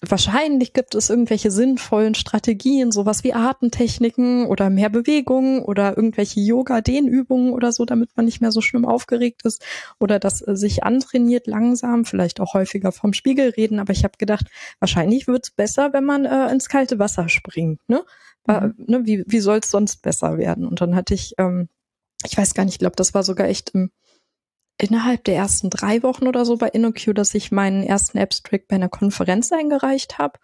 [0.07, 7.53] wahrscheinlich gibt es irgendwelche sinnvollen Strategien, sowas wie Atemtechniken oder mehr Bewegung oder irgendwelche Yoga-Dehnübungen
[7.53, 9.65] oder so, damit man nicht mehr so schlimm aufgeregt ist
[9.99, 13.81] oder das äh, sich antrainiert langsam, vielleicht auch häufiger vom Spiegel reden.
[13.81, 14.47] Aber ich habe gedacht,
[14.79, 17.81] wahrscheinlich wird es besser, wenn man äh, ins kalte Wasser springt.
[17.89, 18.05] Ne?
[18.47, 18.75] Mhm.
[18.87, 20.67] ne wie wie soll es sonst besser werden?
[20.67, 21.69] Und dann hatte ich, ähm,
[22.25, 23.91] ich weiß gar nicht, ich glaube, das war sogar echt im
[24.81, 28.77] innerhalb der ersten drei Wochen oder so bei InnoQ, dass ich meinen ersten Abstract bei
[28.77, 30.39] einer Konferenz eingereicht habe.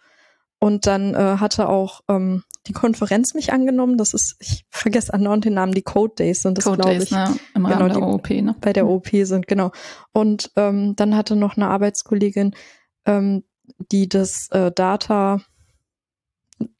[0.58, 3.98] Und dann äh, hatte auch ähm, die Konferenz mich angenommen.
[3.98, 7.10] Das ist, ich vergesse andauernd den Namen, die Code Days sind das, glaube ich.
[7.10, 7.36] Ne?
[7.54, 8.56] Im genau, der OOP, ne?
[8.60, 9.72] Bei der OOP sind, genau.
[10.12, 12.54] Und ähm, dann hatte noch eine Arbeitskollegin,
[13.04, 13.44] ähm,
[13.92, 15.42] die das äh, Data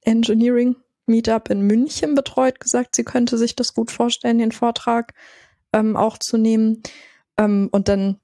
[0.02, 5.12] Engineering Meetup in München betreut, gesagt, sie könnte sich das gut vorstellen, den Vortrag
[5.72, 6.82] ähm, auch zu nehmen.
[7.36, 8.20] Ähm, und dann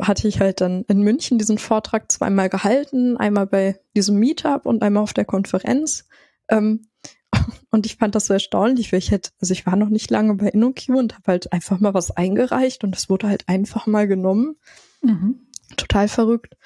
[0.00, 4.82] hatte ich halt dann in München diesen Vortrag zweimal gehalten, einmal bei diesem Meetup und
[4.82, 6.06] einmal auf der Konferenz.
[6.48, 6.86] Ähm,
[7.70, 10.34] und ich fand das so erstaunlich, weil ich hätte, also ich war noch nicht lange
[10.34, 14.08] bei InnoQ und habe halt einfach mal was eingereicht und es wurde halt einfach mal
[14.08, 14.56] genommen.
[15.02, 15.46] Mhm.
[15.76, 16.56] Total verrückt.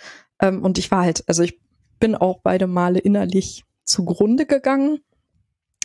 [0.41, 1.61] Ähm, und ich war halt, also ich
[1.99, 5.01] bin auch beide Male innerlich zugrunde gegangen,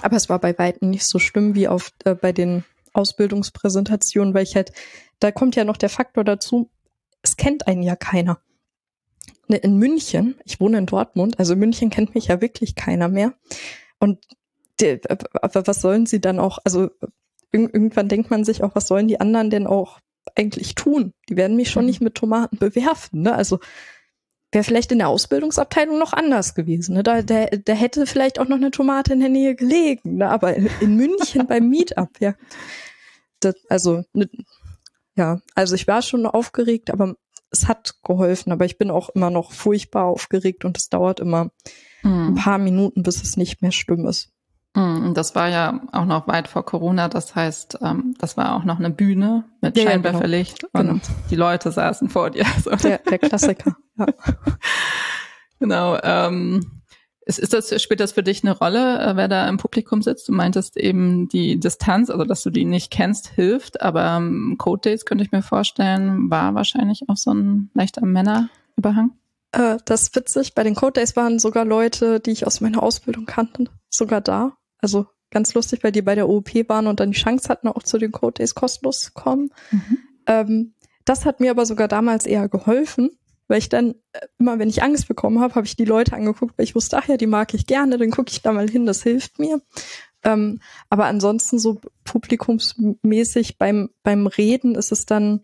[0.02, 2.63] aber es war bei weitem nicht so schlimm wie auf äh, bei den
[2.94, 4.72] Ausbildungspräsentationen, weil ich halt
[5.19, 6.69] da kommt ja noch der Faktor dazu,
[7.21, 8.39] es kennt einen ja keiner.
[9.47, 13.34] Ne, in München, ich wohne in Dortmund, also München kennt mich ja wirklich keiner mehr.
[13.99, 14.19] Und
[14.79, 16.89] die, aber was sollen sie dann auch, also
[17.51, 19.99] irgendwann denkt man sich auch, was sollen die anderen denn auch
[20.36, 21.13] eigentlich tun?
[21.27, 21.88] Die werden mich schon mhm.
[21.88, 23.34] nicht mit Tomaten bewerfen, ne?
[23.34, 23.60] Also
[24.51, 26.95] wäre vielleicht in der Ausbildungsabteilung noch anders gewesen.
[26.95, 27.03] Ne?
[27.03, 30.17] Da, da, da hätte vielleicht auch noch eine Tomate in der Nähe gelegen.
[30.17, 30.29] Ne?
[30.29, 32.34] Aber in München beim Meetup, ja.
[33.41, 34.27] Das, also, ne,
[35.19, 37.15] ja, also ich war schon aufgeregt, aber
[37.51, 38.51] es hat geholfen.
[38.51, 41.51] Aber ich bin auch immer noch furchtbar aufgeregt und es dauert immer
[42.03, 42.29] mhm.
[42.29, 44.32] ein paar Minuten, bis es nicht mehr schlimm ist.
[44.75, 47.10] Mhm, das war ja auch noch weit vor Corona.
[47.10, 50.99] Das heißt, ähm, das war auch noch eine Bühne mit Ja, ja, Scheinwerferlicht und Genau.
[51.29, 52.45] die Leute saßen vor dir.
[52.63, 52.71] So.
[52.71, 53.75] Der, der Klassiker.
[53.97, 54.08] Ja.
[55.62, 55.97] Genau.
[56.01, 56.79] Ähm,
[57.30, 60.28] ist, ist das, spielt das für dich eine Rolle, äh, wer da im Publikum sitzt?
[60.28, 64.82] Du meintest eben die Distanz, also dass du die nicht kennst, hilft, aber ähm, Code
[64.82, 69.12] Days könnte ich mir vorstellen, war wahrscheinlich auch so ein leichter Männerüberhang.
[69.52, 70.56] Äh, das ist witzig.
[70.56, 74.58] Bei den Code Days waren sogar Leute, die ich aus meiner Ausbildung kannte, sogar da.
[74.80, 77.84] Also ganz lustig, weil die bei der OOP waren und dann die Chance hatten, auch
[77.84, 79.52] zu den Code Days kostenlos zu kommen.
[80.26, 80.74] Ähm,
[81.06, 83.10] das hat mir aber sogar damals eher geholfen,
[83.49, 86.57] weil ich dann äh, immer, wenn ich Angst bekommen habe, habe ich die Leute angeguckt,
[86.57, 88.85] weil ich wusste, ach ja, die mag ich gerne, dann gucke ich da mal hin,
[88.85, 89.62] das hilft mir.
[90.23, 90.59] Ähm,
[90.89, 95.41] aber ansonsten so publikumsmäßig beim, beim Reden ist es dann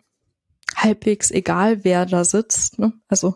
[0.76, 2.80] halbwegs egal, wer da sitzt.
[2.80, 2.94] Ne?
[3.08, 3.36] Also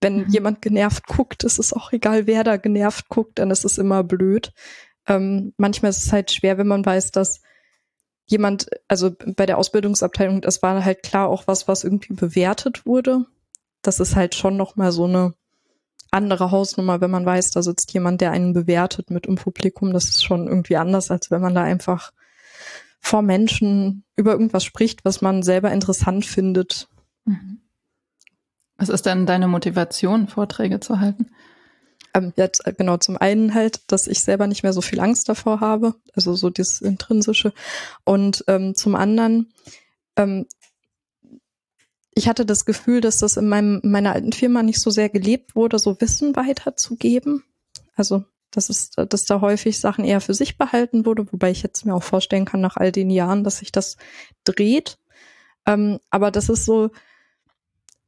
[0.00, 0.28] wenn Mhm.
[0.28, 4.04] jemand genervt guckt, ist es auch egal, wer da genervt guckt, dann ist es immer
[4.04, 4.52] blöd.
[5.08, 7.40] Ähm, manchmal ist es halt schwer, wenn man weiß, dass
[8.26, 13.26] jemand, also bei der Ausbildungsabteilung, das war halt klar auch was, was irgendwie bewertet wurde.
[13.86, 15.34] Das ist halt schon nochmal so eine
[16.10, 19.92] andere Hausnummer, wenn man weiß, da sitzt jemand, der einen bewertet mit im Publikum.
[19.92, 22.12] Das ist schon irgendwie anders, als wenn man da einfach
[23.00, 26.88] vor Menschen über irgendwas spricht, was man selber interessant findet.
[27.24, 27.60] Mhm.
[28.78, 31.30] Was ist denn deine Motivation, Vorträge zu halten?
[32.14, 35.28] Ähm, jetzt äh, genau zum einen halt, dass ich selber nicht mehr so viel Angst
[35.28, 37.52] davor habe, also so dieses intrinsische.
[38.04, 39.52] Und ähm, zum anderen,
[40.16, 40.46] ähm,
[42.16, 45.54] ich hatte das Gefühl, dass das in meinem meiner alten Firma nicht so sehr gelebt
[45.54, 47.44] wurde, so Wissen weiterzugeben.
[47.94, 51.84] Also dass es, dass da häufig Sachen eher für sich behalten wurde, wobei ich jetzt
[51.84, 53.96] mir auch vorstellen kann nach all den Jahren, dass sich das
[54.44, 54.98] dreht.
[55.66, 56.90] Ähm, aber das ist so,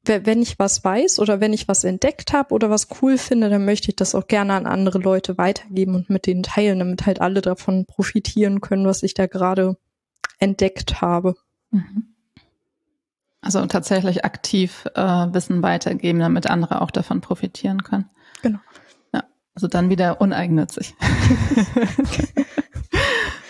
[0.04, 3.50] we- wenn ich was weiß oder wenn ich was entdeckt habe oder was cool finde,
[3.50, 7.04] dann möchte ich das auch gerne an andere Leute weitergeben und mit denen teilen, damit
[7.04, 9.76] halt alle davon profitieren können, was ich da gerade
[10.38, 11.34] entdeckt habe.
[11.72, 12.07] Mhm.
[13.40, 18.10] Also tatsächlich aktiv äh, Wissen weitergeben, damit andere auch davon profitieren können.
[18.42, 18.58] Genau.
[19.14, 19.24] Ja,
[19.54, 20.94] also dann wieder uneigennützig.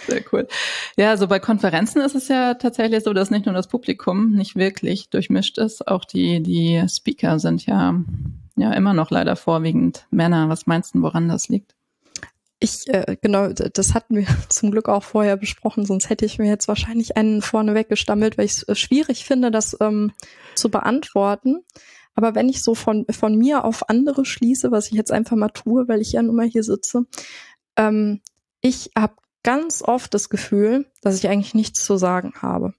[0.06, 0.48] Sehr cool.
[0.96, 4.56] Ja, also bei Konferenzen ist es ja tatsächlich so, dass nicht nur das Publikum nicht
[4.56, 7.94] wirklich durchmischt ist, auch die, die Speaker sind ja,
[8.56, 10.48] ja immer noch leider vorwiegend Männer.
[10.48, 11.74] Was meinst du, woran das liegt?
[12.60, 16.48] Ich, äh, genau, das hatten wir zum Glück auch vorher besprochen, sonst hätte ich mir
[16.48, 20.12] jetzt wahrscheinlich einen vorne weggestammelt, weil ich es äh, schwierig finde, das ähm,
[20.54, 21.64] zu beantworten.
[22.14, 25.50] Aber wenn ich so von, von mir auf andere schließe, was ich jetzt einfach mal
[25.50, 27.06] tue, weil ich ja nun mal hier sitze,
[27.76, 28.20] ähm,
[28.60, 32.74] ich habe ganz oft das Gefühl, dass ich eigentlich nichts zu sagen habe.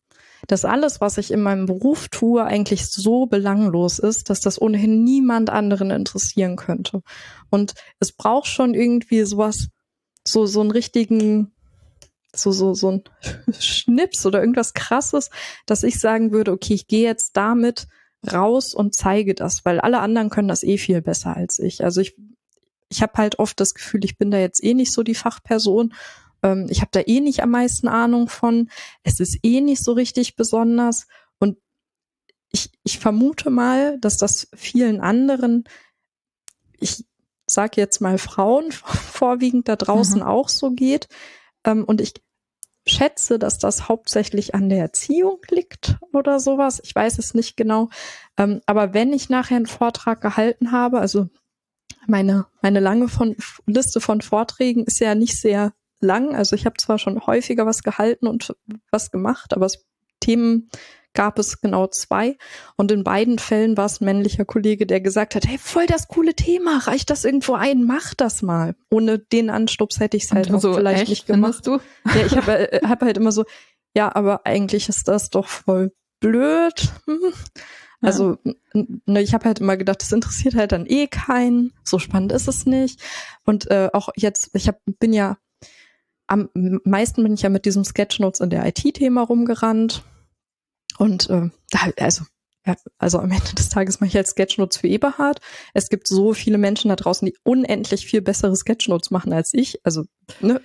[0.48, 5.04] Dass alles, was ich in meinem Beruf tue, eigentlich so belanglos ist, dass das ohnehin
[5.04, 7.02] niemand anderen interessieren könnte.
[7.50, 9.68] Und es braucht schon irgendwie sowas,
[10.26, 11.52] so, so einen richtigen,
[12.34, 13.04] so, so, so ein
[13.60, 15.30] Schnips oder irgendwas krasses,
[15.66, 17.88] dass ich sagen würde, okay, ich gehe jetzt damit
[18.32, 21.84] raus und zeige das, weil alle anderen können das eh viel besser als ich.
[21.84, 22.16] Also ich,
[22.90, 25.94] ich habe halt oft das Gefühl, ich bin da jetzt eh nicht so die Fachperson.
[26.44, 28.70] Ähm, ich habe da eh nicht am meisten Ahnung von.
[29.04, 31.08] Es ist eh nicht so richtig besonders.
[31.40, 31.58] Und
[32.52, 35.66] ich, ich vermute mal, dass das vielen anderen,
[36.80, 37.06] ich
[37.46, 40.28] sag jetzt mal Frauen vorwiegend da draußen Mhm.
[40.28, 41.08] auch so geht.
[41.66, 42.14] Ähm, und ich
[42.88, 46.82] schätze, dass das hauptsächlich an der Erziehung liegt oder sowas.
[46.84, 47.90] Ich weiß es nicht genau.
[48.38, 51.28] Ähm, aber wenn ich nachher einen Vortrag gehalten habe, also
[52.08, 56.36] meine, meine lange von, Liste von Vorträgen ist ja nicht sehr lang.
[56.36, 58.56] Also ich habe zwar schon häufiger was gehalten und
[58.92, 59.86] was gemacht, aber es,
[60.20, 60.70] Themen
[61.14, 62.38] gab es genau zwei.
[62.76, 66.08] Und in beiden Fällen war es ein männlicher Kollege, der gesagt hat, hey, voll das
[66.08, 68.76] coole Thema, reicht das irgendwo ein, mach das mal.
[68.90, 71.66] Ohne den Anstups hätte ich es halt so vielleicht echt, nicht gemacht.
[71.66, 71.80] du?
[72.06, 73.46] Ja, ich habe äh, hab halt immer so,
[73.96, 76.92] ja, aber eigentlich ist das doch voll blöd.
[77.06, 77.34] Hm.
[78.02, 78.38] Also,
[78.74, 81.74] ne, ich habe halt immer gedacht, das interessiert halt dann eh keinen.
[81.84, 83.02] So spannend ist es nicht.
[83.44, 85.38] Und äh, auch jetzt, ich hab, bin ja
[86.30, 90.04] am meisten bin ich ja mit diesem Sketchnotes in der IT-Thema rumgerannt.
[90.98, 91.50] Und äh,
[91.98, 92.24] also
[92.98, 95.40] also am Ende des Tages mache ich jetzt Sketchnotes für Eberhard.
[95.74, 99.80] Es gibt so viele Menschen da draußen, die unendlich viel bessere Sketchnotes machen als ich.
[99.84, 100.06] Also,
[100.42, 100.62] ne?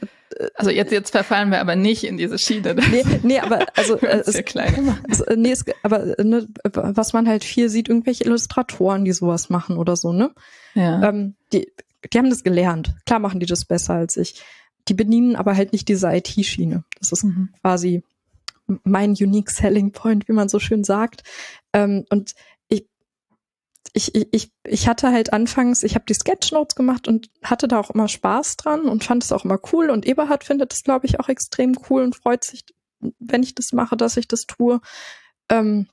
[0.54, 2.74] Also jetzt, jetzt verfallen wir aber nicht in diese Schiene.
[2.90, 7.68] Nee, nee aber also, äh, es, also, nee, es, aber ne, was man halt viel
[7.68, 10.32] sieht, irgendwelche Illustratoren, die sowas machen oder so, ne?
[10.74, 11.08] Ja.
[11.08, 11.72] Ähm, die,
[12.12, 12.94] die haben das gelernt.
[13.06, 14.42] Klar machen die das besser als ich.
[14.88, 16.84] Die bedienen aber halt nicht diese IT-Schiene.
[16.98, 17.50] Das ist mhm.
[17.60, 18.02] quasi
[18.82, 21.22] mein unique selling point, wie man so schön sagt.
[21.72, 22.34] Ähm, und
[23.96, 27.78] ich, ich, ich, ich hatte halt anfangs, ich habe die Sketchnotes gemacht und hatte da
[27.78, 29.88] auch immer Spaß dran und fand es auch immer cool.
[29.88, 32.64] Und Eberhard findet es, glaube ich, auch extrem cool und freut sich,
[33.20, 34.80] wenn ich das mache, dass ich das tue.
[35.48, 35.86] Ähm,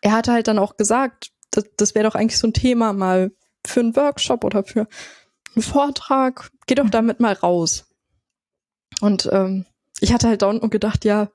[0.00, 3.30] er hatte halt dann auch gesagt, das, das wäre doch eigentlich so ein Thema mal
[3.64, 4.88] für einen Workshop oder für
[5.54, 6.50] einen Vortrag.
[6.66, 7.87] Geh doch damit mal raus.
[9.00, 9.64] Und ähm,
[10.00, 11.30] ich hatte halt da unten gedacht, ja,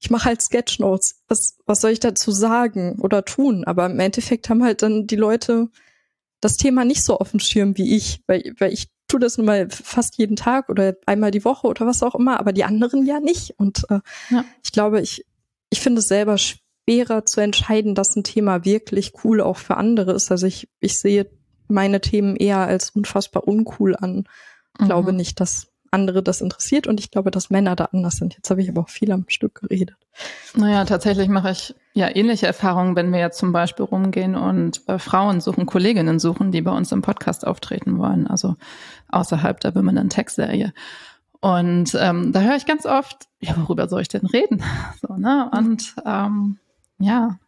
[0.00, 1.22] ich mache halt Sketchnotes.
[1.28, 3.64] Was, was soll ich dazu sagen oder tun?
[3.64, 5.68] Aber im Endeffekt haben halt dann die Leute
[6.40, 9.46] das Thema nicht so auf dem Schirm wie ich, weil, weil ich tue das nun
[9.46, 13.06] mal fast jeden Tag oder einmal die Woche oder was auch immer, aber die anderen
[13.06, 13.54] ja nicht.
[13.58, 14.44] Und äh, ja.
[14.62, 15.24] ich glaube, ich,
[15.70, 20.12] ich finde es selber schwerer zu entscheiden, dass ein Thema wirklich cool auch für andere
[20.12, 20.30] ist.
[20.30, 21.30] Also ich, ich sehe
[21.68, 24.28] meine Themen eher als unfassbar uncool an.
[24.78, 24.86] Mhm.
[24.86, 28.34] Glaube nicht, dass andere das interessiert und ich glaube, dass Männer da anders sind.
[28.34, 29.96] Jetzt habe ich aber auch viel am Stück geredet.
[30.54, 34.98] Naja, tatsächlich mache ich ja ähnliche Erfahrungen, wenn wir jetzt zum Beispiel rumgehen und äh,
[34.98, 38.56] Frauen suchen, Kolleginnen suchen, die bei uns im Podcast auftreten wollen, also
[39.08, 40.74] außerhalb der Women in Tech Serie.
[41.40, 44.62] Und ähm, da höre ich ganz oft, ja, worüber soll ich denn reden?
[45.00, 45.50] So, ne?
[45.52, 46.58] Und ähm,
[46.98, 47.38] ja,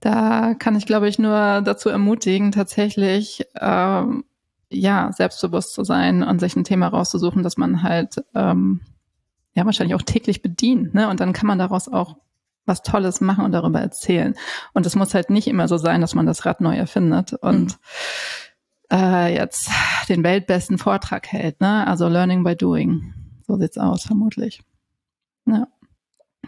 [0.00, 4.24] da kann ich, glaube ich, nur dazu ermutigen, tatsächlich ähm,
[4.80, 8.80] ja, selbstbewusst zu sein und sich ein Thema rauszusuchen, das man halt ähm,
[9.54, 10.94] ja wahrscheinlich auch täglich bedient.
[10.94, 11.08] Ne?
[11.08, 12.16] Und dann kann man daraus auch
[12.66, 14.34] was Tolles machen und darüber erzählen.
[14.72, 17.78] Und es muss halt nicht immer so sein, dass man das Rad neu erfindet und
[18.90, 18.96] mhm.
[18.98, 19.70] äh, jetzt
[20.08, 21.60] den weltbesten Vortrag hält.
[21.60, 21.86] Ne?
[21.86, 23.14] Also Learning by Doing.
[23.46, 24.62] So sieht's aus, vermutlich.
[25.46, 25.68] Ja.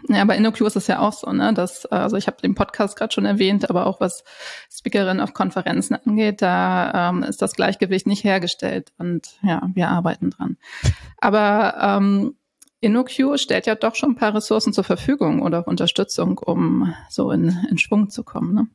[0.07, 2.97] Ja, bei InnoQ ist es ja auch so, ne, dass, also ich habe den Podcast
[2.97, 4.23] gerade schon erwähnt, aber auch was
[4.71, 10.29] Speakerin auf Konferenzen angeht, da ähm, ist das Gleichgewicht nicht hergestellt und ja, wir arbeiten
[10.29, 10.57] dran.
[11.17, 12.35] Aber ähm,
[12.81, 17.57] InnoQ stellt ja doch schon ein paar Ressourcen zur Verfügung oder Unterstützung, um so in,
[17.69, 18.67] in Schwung zu kommen, ne?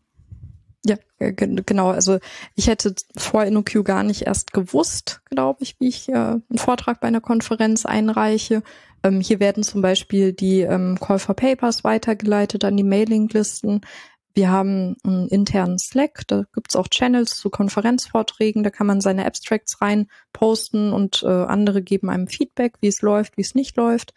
[0.87, 1.90] Ja, genau.
[1.90, 2.18] Also
[2.57, 7.01] ich hätte vor InnoQ gar nicht erst gewusst, glaube ich, wie ich äh, einen Vortrag
[7.01, 8.62] bei einer Konferenz einreiche.
[9.03, 13.81] Ähm, hier werden zum Beispiel die ähm, Call for Papers weitergeleitet an die Mailinglisten.
[14.35, 19.27] Wir haben einen internen Slack, da gibt's auch Channels zu Konferenzvorträgen, da kann man seine
[19.27, 23.77] Abstracts rein posten und äh, andere geben einem Feedback, wie es läuft, wie es nicht
[23.77, 24.12] läuft.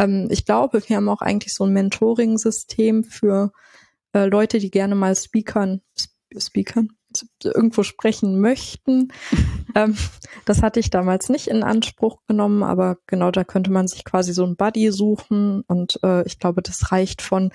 [0.00, 3.52] Ähm, ich glaube, wir haben auch eigentlich so ein Mentoring-System für
[4.12, 5.82] äh, Leute, die gerne mal Speakern,
[6.38, 6.90] Speakern,
[7.42, 9.12] irgendwo sprechen möchten.
[9.74, 9.96] ähm,
[10.44, 14.32] das hatte ich damals nicht in Anspruch genommen, aber genau da könnte man sich quasi
[14.32, 17.52] so ein Buddy suchen und äh, ich glaube, das reicht von,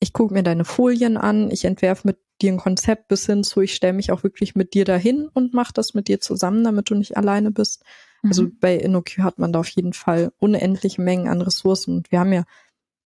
[0.00, 3.60] ich gucke mir deine Folien an, ich entwerfe mit dir ein Konzept bis hin zu,
[3.62, 6.90] ich stelle mich auch wirklich mit dir dahin und mache das mit dir zusammen, damit
[6.90, 7.82] du nicht alleine bist.
[8.22, 8.48] Also mhm.
[8.48, 12.20] Also bei InnoQ hat man da auf jeden Fall unendliche Mengen an Ressourcen und wir
[12.20, 12.44] haben ja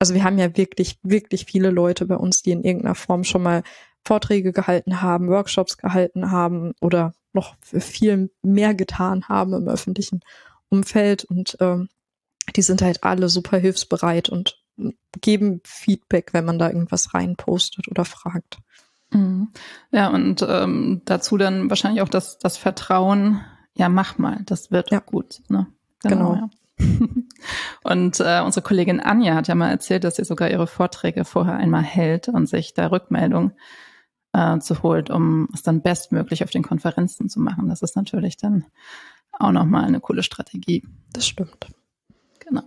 [0.02, 3.44] also wir haben ja wirklich, wirklich viele Leute bei uns, die in irgendeiner Form schon
[3.44, 3.62] mal
[4.04, 10.20] Vorträge gehalten haben, Workshops gehalten haben oder noch viel mehr getan haben im öffentlichen
[10.68, 11.24] Umfeld.
[11.24, 11.88] Und ähm,
[12.56, 14.58] die sind halt alle super hilfsbereit und
[15.20, 18.58] geben Feedback, wenn man da irgendwas reinpostet oder fragt.
[19.10, 19.48] Mhm.
[19.90, 23.42] Ja, und ähm, dazu dann wahrscheinlich auch das, das Vertrauen,
[23.74, 25.00] ja, mach mal, das wird ja.
[25.00, 25.42] gut.
[25.48, 25.66] Ne?
[26.02, 26.32] Genau.
[26.32, 26.34] genau.
[26.34, 26.50] Ja.
[27.84, 31.56] Und äh, unsere Kollegin Anja hat ja mal erzählt, dass sie sogar ihre Vorträge vorher
[31.56, 33.52] einmal hält und sich da Rückmeldung
[34.32, 37.68] äh, zu holt, um es dann bestmöglich auf den Konferenzen zu machen.
[37.68, 38.64] Das ist natürlich dann
[39.38, 40.82] auch nochmal eine coole Strategie.
[41.12, 41.68] Das stimmt.
[42.40, 42.62] Genau.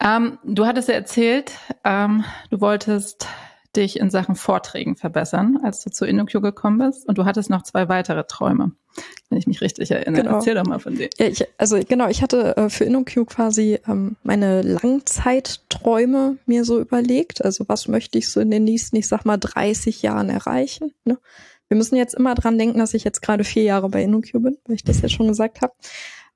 [0.00, 1.52] Ähm, du hattest ja erzählt,
[1.84, 3.26] ähm, du wolltest
[3.76, 7.06] dich in Sachen Vorträgen verbessern, als du zu InnoQ gekommen bist.
[7.06, 8.72] Und du hattest noch zwei weitere Träume,
[9.28, 10.22] wenn ich mich richtig erinnere.
[10.22, 10.36] Genau.
[10.36, 11.10] Erzähl doch mal von denen.
[11.18, 16.80] Ja, ich, also genau, ich hatte äh, für InnoQ quasi ähm, meine Langzeitträume mir so
[16.80, 17.44] überlegt.
[17.44, 20.92] Also was möchte ich so in den nächsten, ich sag mal, 30 Jahren erreichen.
[21.04, 21.18] Ne?
[21.68, 24.56] Wir müssen jetzt immer dran denken, dass ich jetzt gerade vier Jahre bei InnoQ bin,
[24.66, 25.74] weil ich das ja schon gesagt habe.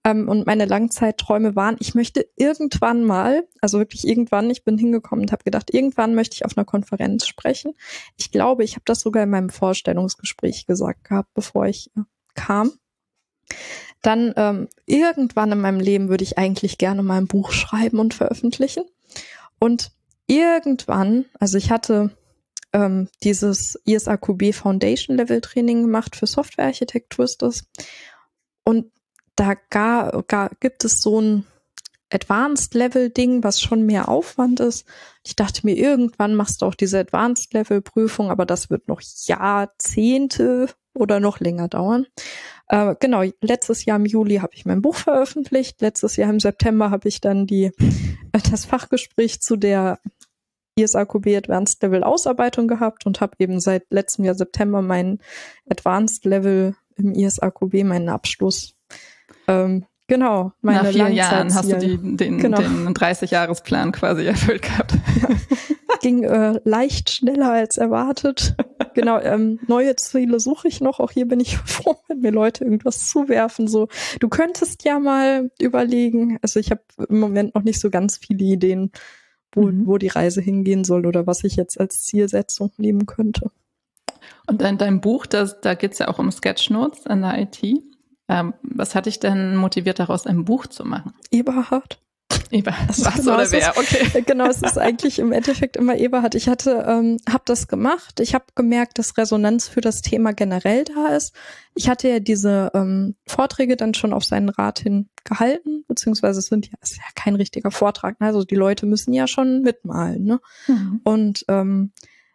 [0.05, 5.25] Ähm, und meine Langzeitträume waren, ich möchte irgendwann mal, also wirklich irgendwann, ich bin hingekommen
[5.25, 7.75] und habe gedacht, irgendwann möchte ich auf einer Konferenz sprechen.
[8.17, 12.03] Ich glaube, ich habe das sogar in meinem Vorstellungsgespräch gesagt gehabt, bevor ich äh,
[12.35, 12.73] kam.
[14.03, 18.15] Dann ähm, irgendwann in meinem Leben würde ich eigentlich gerne mal ein Buch schreiben und
[18.15, 18.85] veröffentlichen.
[19.59, 19.93] Und
[20.27, 22.17] irgendwann, also ich hatte
[22.73, 27.65] ähm, dieses ISAQB Foundation Level Training gemacht für Softwarearchitektur ist das.
[28.65, 28.91] Und
[29.41, 31.47] da gar, gar gibt es so ein
[32.13, 34.85] Advanced Level Ding, was schon mehr Aufwand ist.
[35.25, 39.01] Ich dachte mir, irgendwann machst du auch diese Advanced Level Prüfung, aber das wird noch
[39.01, 42.07] Jahrzehnte oder noch länger dauern.
[42.69, 45.81] Äh, genau, letztes Jahr im Juli habe ich mein Buch veröffentlicht.
[45.81, 47.67] Letztes Jahr im September habe ich dann die,
[48.33, 50.01] äh, das Fachgespräch zu der
[50.77, 55.21] ISAQB Advanced Level Ausarbeitung gehabt und habe eben seit letztem Jahr September meinen
[55.71, 58.75] Advanced Level im ISAQB, meinen Abschluss
[59.49, 62.59] ähm, Genau, meine Nach vier Jahren hast du die, den, genau.
[62.59, 64.97] den 30-Jahres-Plan quasi erfüllt gehabt.
[65.23, 65.29] Ja.
[66.03, 68.57] Ging äh, leicht schneller als erwartet.
[68.95, 70.99] genau, ähm, neue Ziele suche ich noch.
[70.99, 73.69] Auch hier bin ich froh, wenn mir Leute irgendwas zuwerfen.
[73.69, 73.87] So,
[74.19, 76.41] du könntest ja mal überlegen.
[76.43, 78.91] Also ich habe im Moment noch nicht so ganz viele Ideen,
[79.53, 79.87] wo, mhm.
[79.87, 83.53] wo die Reise hingehen soll oder was ich jetzt als Zielsetzung nehmen könnte.
[84.49, 87.63] Und in deinem Buch, das, da geht es ja auch um Sketchnotes an der IT.
[88.31, 91.13] Ähm, was hat dich denn motiviert, daraus ein Buch zu machen?
[91.33, 92.01] Eberhard.
[92.53, 92.89] Eberhard.
[92.89, 93.77] Was genau, oder wer?
[93.77, 94.23] Okay.
[94.27, 96.37] Genau, es ist eigentlich im Endeffekt immer Eberhard.
[96.37, 98.21] Ich hatte, ähm, habe das gemacht.
[98.21, 101.35] Ich habe gemerkt, dass Resonanz für das Thema generell da ist.
[101.75, 106.47] Ich hatte ja diese ähm, Vorträge dann schon auf seinen Rat hin gehalten, beziehungsweise es
[106.47, 108.21] sind ja, ist ja kein richtiger Vortrag.
[108.21, 108.29] Ne?
[108.29, 110.23] Also die Leute müssen ja schon mitmalen.
[110.23, 110.41] Ne?
[110.69, 111.01] Mhm.
[111.03, 111.93] Und ähm,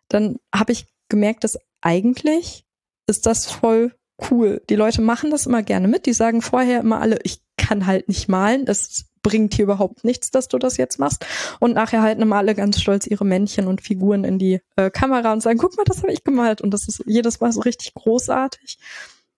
[0.10, 2.66] dann habe ich gemerkt, dass eigentlich
[3.08, 3.94] ist das voll
[4.30, 4.62] cool.
[4.70, 6.06] Die Leute machen das immer gerne mit.
[6.06, 8.66] Die sagen vorher immer alle, ich kann halt nicht malen.
[8.68, 11.26] Es bringt hier überhaupt nichts, dass du das jetzt machst.
[11.60, 15.34] Und nachher halten immer alle ganz stolz ihre Männchen und Figuren in die äh, Kamera
[15.34, 16.62] und sagen, guck mal, das habe ich gemalt.
[16.62, 18.78] Und das ist jedes Mal so richtig großartig.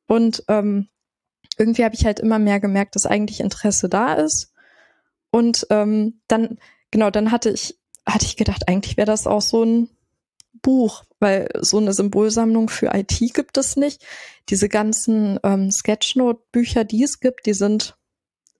[0.07, 0.89] Und ähm,
[1.57, 4.51] irgendwie habe ich halt immer mehr gemerkt, dass eigentlich Interesse da ist.
[5.31, 6.57] Und ähm, dann,
[6.91, 9.89] genau, dann hatte ich, hatte ich gedacht, eigentlich wäre das auch so ein
[10.61, 14.05] Buch, weil so eine Symbolsammlung für IT gibt es nicht.
[14.49, 17.97] Diese ganzen ähm, Sketchnote-Bücher, die es gibt, die sind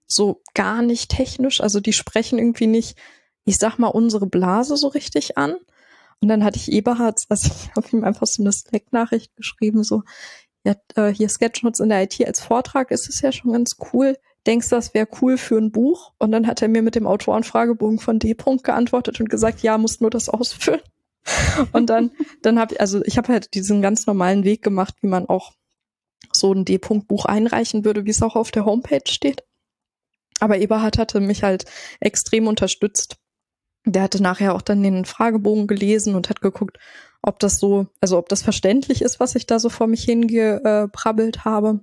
[0.08, 2.98] so gar nicht technisch, also die sprechen irgendwie nicht,
[3.46, 5.56] ich sag mal, unsere Blase so richtig an.
[6.22, 10.04] Und dann hatte ich Eberhards, also ich habe ihm einfach so eine Slack-Nachricht geschrieben, so,
[10.64, 14.18] ja, äh, hier Sketchnotes in der IT als Vortrag ist es ja schon ganz cool.
[14.46, 16.14] Denkst du, das wäre cool für ein Buch?
[16.20, 18.34] Und dann hat er mir mit dem Autorenfragebogen von D.
[18.34, 20.82] -Punkt geantwortet und gesagt, ja, musst nur das ausfüllen.
[21.72, 22.12] Und dann,
[22.42, 25.54] dann habe ich, also ich habe halt diesen ganz normalen Weg gemacht, wie man auch
[26.32, 29.44] so ein D-Punkt-Buch einreichen würde, wie es auch auf der Homepage steht.
[30.40, 31.66] Aber Eberhard hatte mich halt
[32.00, 33.18] extrem unterstützt.
[33.86, 36.78] Der hatte nachher auch dann den Fragebogen gelesen und hat geguckt,
[37.22, 41.46] ob das so, also ob das verständlich ist, was ich da so vor mich hingeprabbelt
[41.46, 41.82] habe.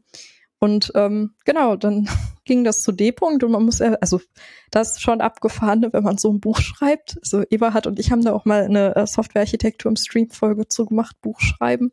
[0.64, 2.08] Und ähm, genau, dann
[2.46, 4.22] ging das zu D-Punkt und man muss ja, also
[4.70, 7.18] das ist schon abgefahren, ne, wenn man so ein Buch schreibt.
[7.20, 11.16] Also Eberhard und ich haben da auch mal eine äh, Softwarearchitektur im Stream-Folge zu gemacht,
[11.20, 11.92] Buch schreiben.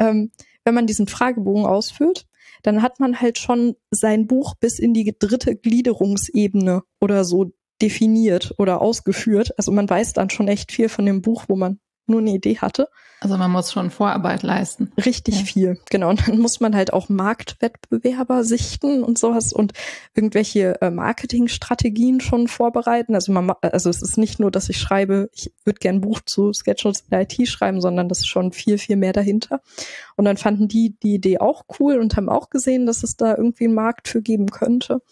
[0.00, 0.32] Ähm,
[0.64, 2.26] wenn man diesen Fragebogen ausführt,
[2.64, 8.54] dann hat man halt schon sein Buch bis in die dritte Gliederungsebene oder so definiert
[8.58, 9.56] oder ausgeführt.
[9.56, 11.78] Also man weiß dann schon echt viel von dem Buch, wo man
[12.10, 12.88] nur eine Idee hatte.
[13.22, 14.92] Also man muss schon Vorarbeit leisten.
[14.96, 15.44] Richtig ja.
[15.44, 16.08] viel, genau.
[16.08, 19.74] Und dann muss man halt auch Marktwettbewerber sichten und sowas und
[20.14, 23.14] irgendwelche äh, Marketingstrategien schon vorbereiten.
[23.14, 26.20] Also man, also es ist nicht nur, dass ich schreibe, ich würde gern ein Buch
[26.24, 29.60] zu Sketchnotes in der IT schreiben, sondern das ist schon viel, viel mehr dahinter.
[30.16, 33.36] Und dann fanden die die Idee auch cool und haben auch gesehen, dass es da
[33.36, 35.02] irgendwie einen Markt für geben könnte.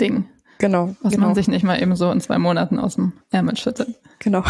[0.00, 0.28] Ding.
[0.58, 0.94] Genau.
[1.00, 1.26] Was genau.
[1.26, 3.98] man sich nicht mal eben so in zwei Monaten aus dem Ärmel schüttelt.
[4.18, 4.44] Genau.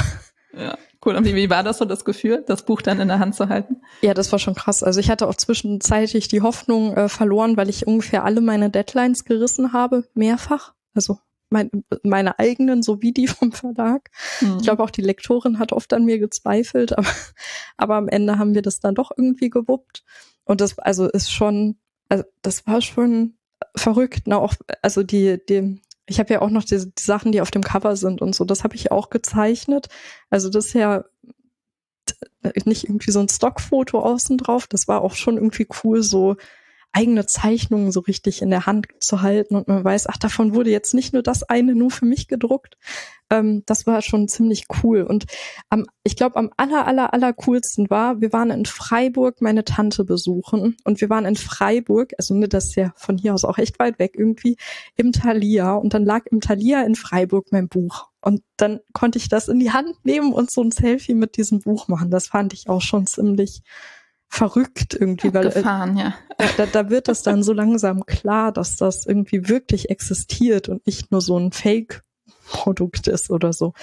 [0.53, 0.77] Ja,
[1.07, 1.15] cool.
[1.15, 3.49] Und wie, wie war das so, das Gefühl, das Buch dann in der Hand zu
[3.49, 3.83] halten?
[4.03, 4.83] Ja, das war schon krass.
[4.83, 9.25] Also ich hatte auch zwischenzeitlich die Hoffnung äh, verloren, weil ich ungefähr alle meine Deadlines
[9.25, 10.75] gerissen habe, mehrfach.
[10.93, 11.19] Also
[11.51, 11.71] mein,
[12.03, 14.11] meine eigenen sowie die vom Verlag.
[14.41, 14.57] Mhm.
[14.59, 17.09] Ich glaube auch die Lektorin hat oft an mir gezweifelt, aber,
[17.77, 20.05] aber am Ende haben wir das dann doch irgendwie gewuppt.
[20.45, 21.79] Und das also ist schon,
[22.09, 23.37] also das war schon
[23.77, 24.39] verrückt, ne?
[24.39, 27.63] Auch, also die, die, ich habe ja auch noch die, die, Sachen, die auf dem
[27.63, 29.89] Cover sind und so, das habe ich auch gezeichnet.
[30.31, 31.05] Also das ist ja
[32.65, 36.37] nicht irgendwie so ein Stockfoto außen drauf, das war auch schon irgendwie cool, so
[36.93, 40.71] eigene Zeichnungen so richtig in der Hand zu halten und man weiß, ach, davon wurde
[40.71, 42.77] jetzt nicht nur das eine nur für mich gedruckt.
[43.31, 45.03] Ähm, das war schon ziemlich cool.
[45.03, 45.27] Und
[45.69, 50.05] am, ich glaube, am aller, aller, aller coolsten war, wir waren in Freiburg meine Tante
[50.05, 53.59] besuchen und wir waren in Freiburg, also ne, das ist ja von hier aus auch
[53.59, 54.57] echt weit weg irgendwie,
[54.97, 58.09] im Thalia und dann lag im Thalia in Freiburg mein Buch.
[58.21, 61.61] Und dann konnte ich das in die Hand nehmen und so ein Selfie mit diesem
[61.61, 62.11] Buch machen.
[62.11, 63.63] Das fand ich auch schon ziemlich
[64.31, 66.15] verrückt irgendwie, weil äh, ja.
[66.57, 71.11] Da, da wird es dann so langsam klar, dass das irgendwie wirklich existiert und nicht
[71.11, 73.75] nur so ein Fake-Produkt ist oder so.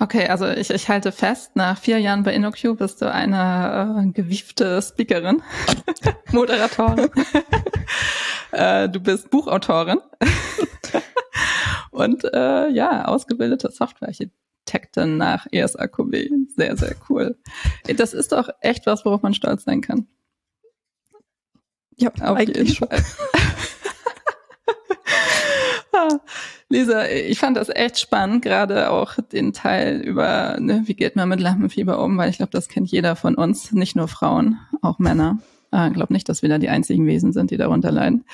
[0.00, 4.10] Okay, also ich, ich halte fest, nach vier Jahren bei InnoQ bist du eine äh,
[4.12, 5.42] gewiefte Speakerin,
[6.32, 7.08] Moderatorin.
[8.50, 10.00] äh, du bist Buchautorin
[11.92, 14.49] und äh, ja, ausgebildete Softwarearchitektin
[15.16, 16.30] nach ESAQB.
[16.56, 17.36] Sehr, sehr cool.
[17.96, 20.06] Das ist doch echt was, worauf man stolz sein kann.
[21.96, 22.88] Ja, auf jeden Fall.
[26.68, 31.28] Lisa, ich fand das echt spannend, gerade auch den Teil über, ne, wie geht man
[31.28, 34.98] mit Lampenfieber um, weil ich glaube, das kennt jeder von uns, nicht nur Frauen, auch
[34.98, 35.38] Männer.
[35.72, 38.24] Ich äh, glaube nicht, dass wir da die einzigen Wesen sind, die darunter leiden.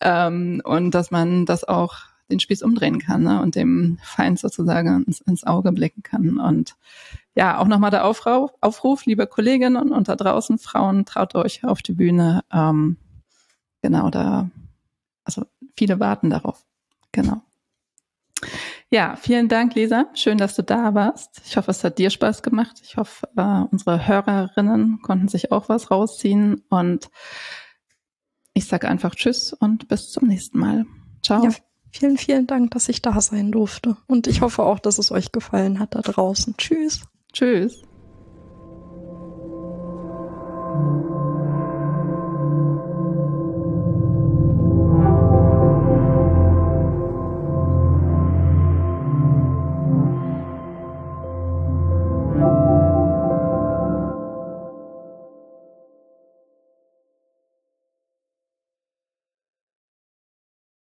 [0.00, 1.96] Ähm, und dass man das auch
[2.32, 6.38] den Spieß umdrehen kann ne, und dem Feind sozusagen ins, ins Auge blicken kann.
[6.38, 6.74] Und
[7.34, 11.82] ja, auch nochmal der Aufruf, Aufruf, liebe Kolleginnen und da draußen, Frauen, traut euch auf
[11.82, 12.42] die Bühne.
[12.52, 12.96] Ähm,
[13.82, 14.50] genau, da,
[15.24, 15.44] also
[15.76, 16.64] viele warten darauf.
[17.12, 17.42] Genau.
[18.90, 20.06] Ja, vielen Dank, Lisa.
[20.14, 21.40] Schön, dass du da warst.
[21.46, 22.80] Ich hoffe, es hat dir Spaß gemacht.
[22.82, 26.62] Ich hoffe, äh, unsere Hörerinnen konnten sich auch was rausziehen.
[26.68, 27.08] Und
[28.52, 30.84] ich sage einfach Tschüss und bis zum nächsten Mal.
[31.22, 31.44] Ciao.
[31.44, 31.50] Ja,
[31.94, 33.96] Vielen, vielen Dank, dass ich da sein durfte.
[34.06, 36.56] Und ich hoffe auch, dass es euch gefallen hat da draußen.
[36.56, 37.02] Tschüss.
[37.32, 37.82] Tschüss.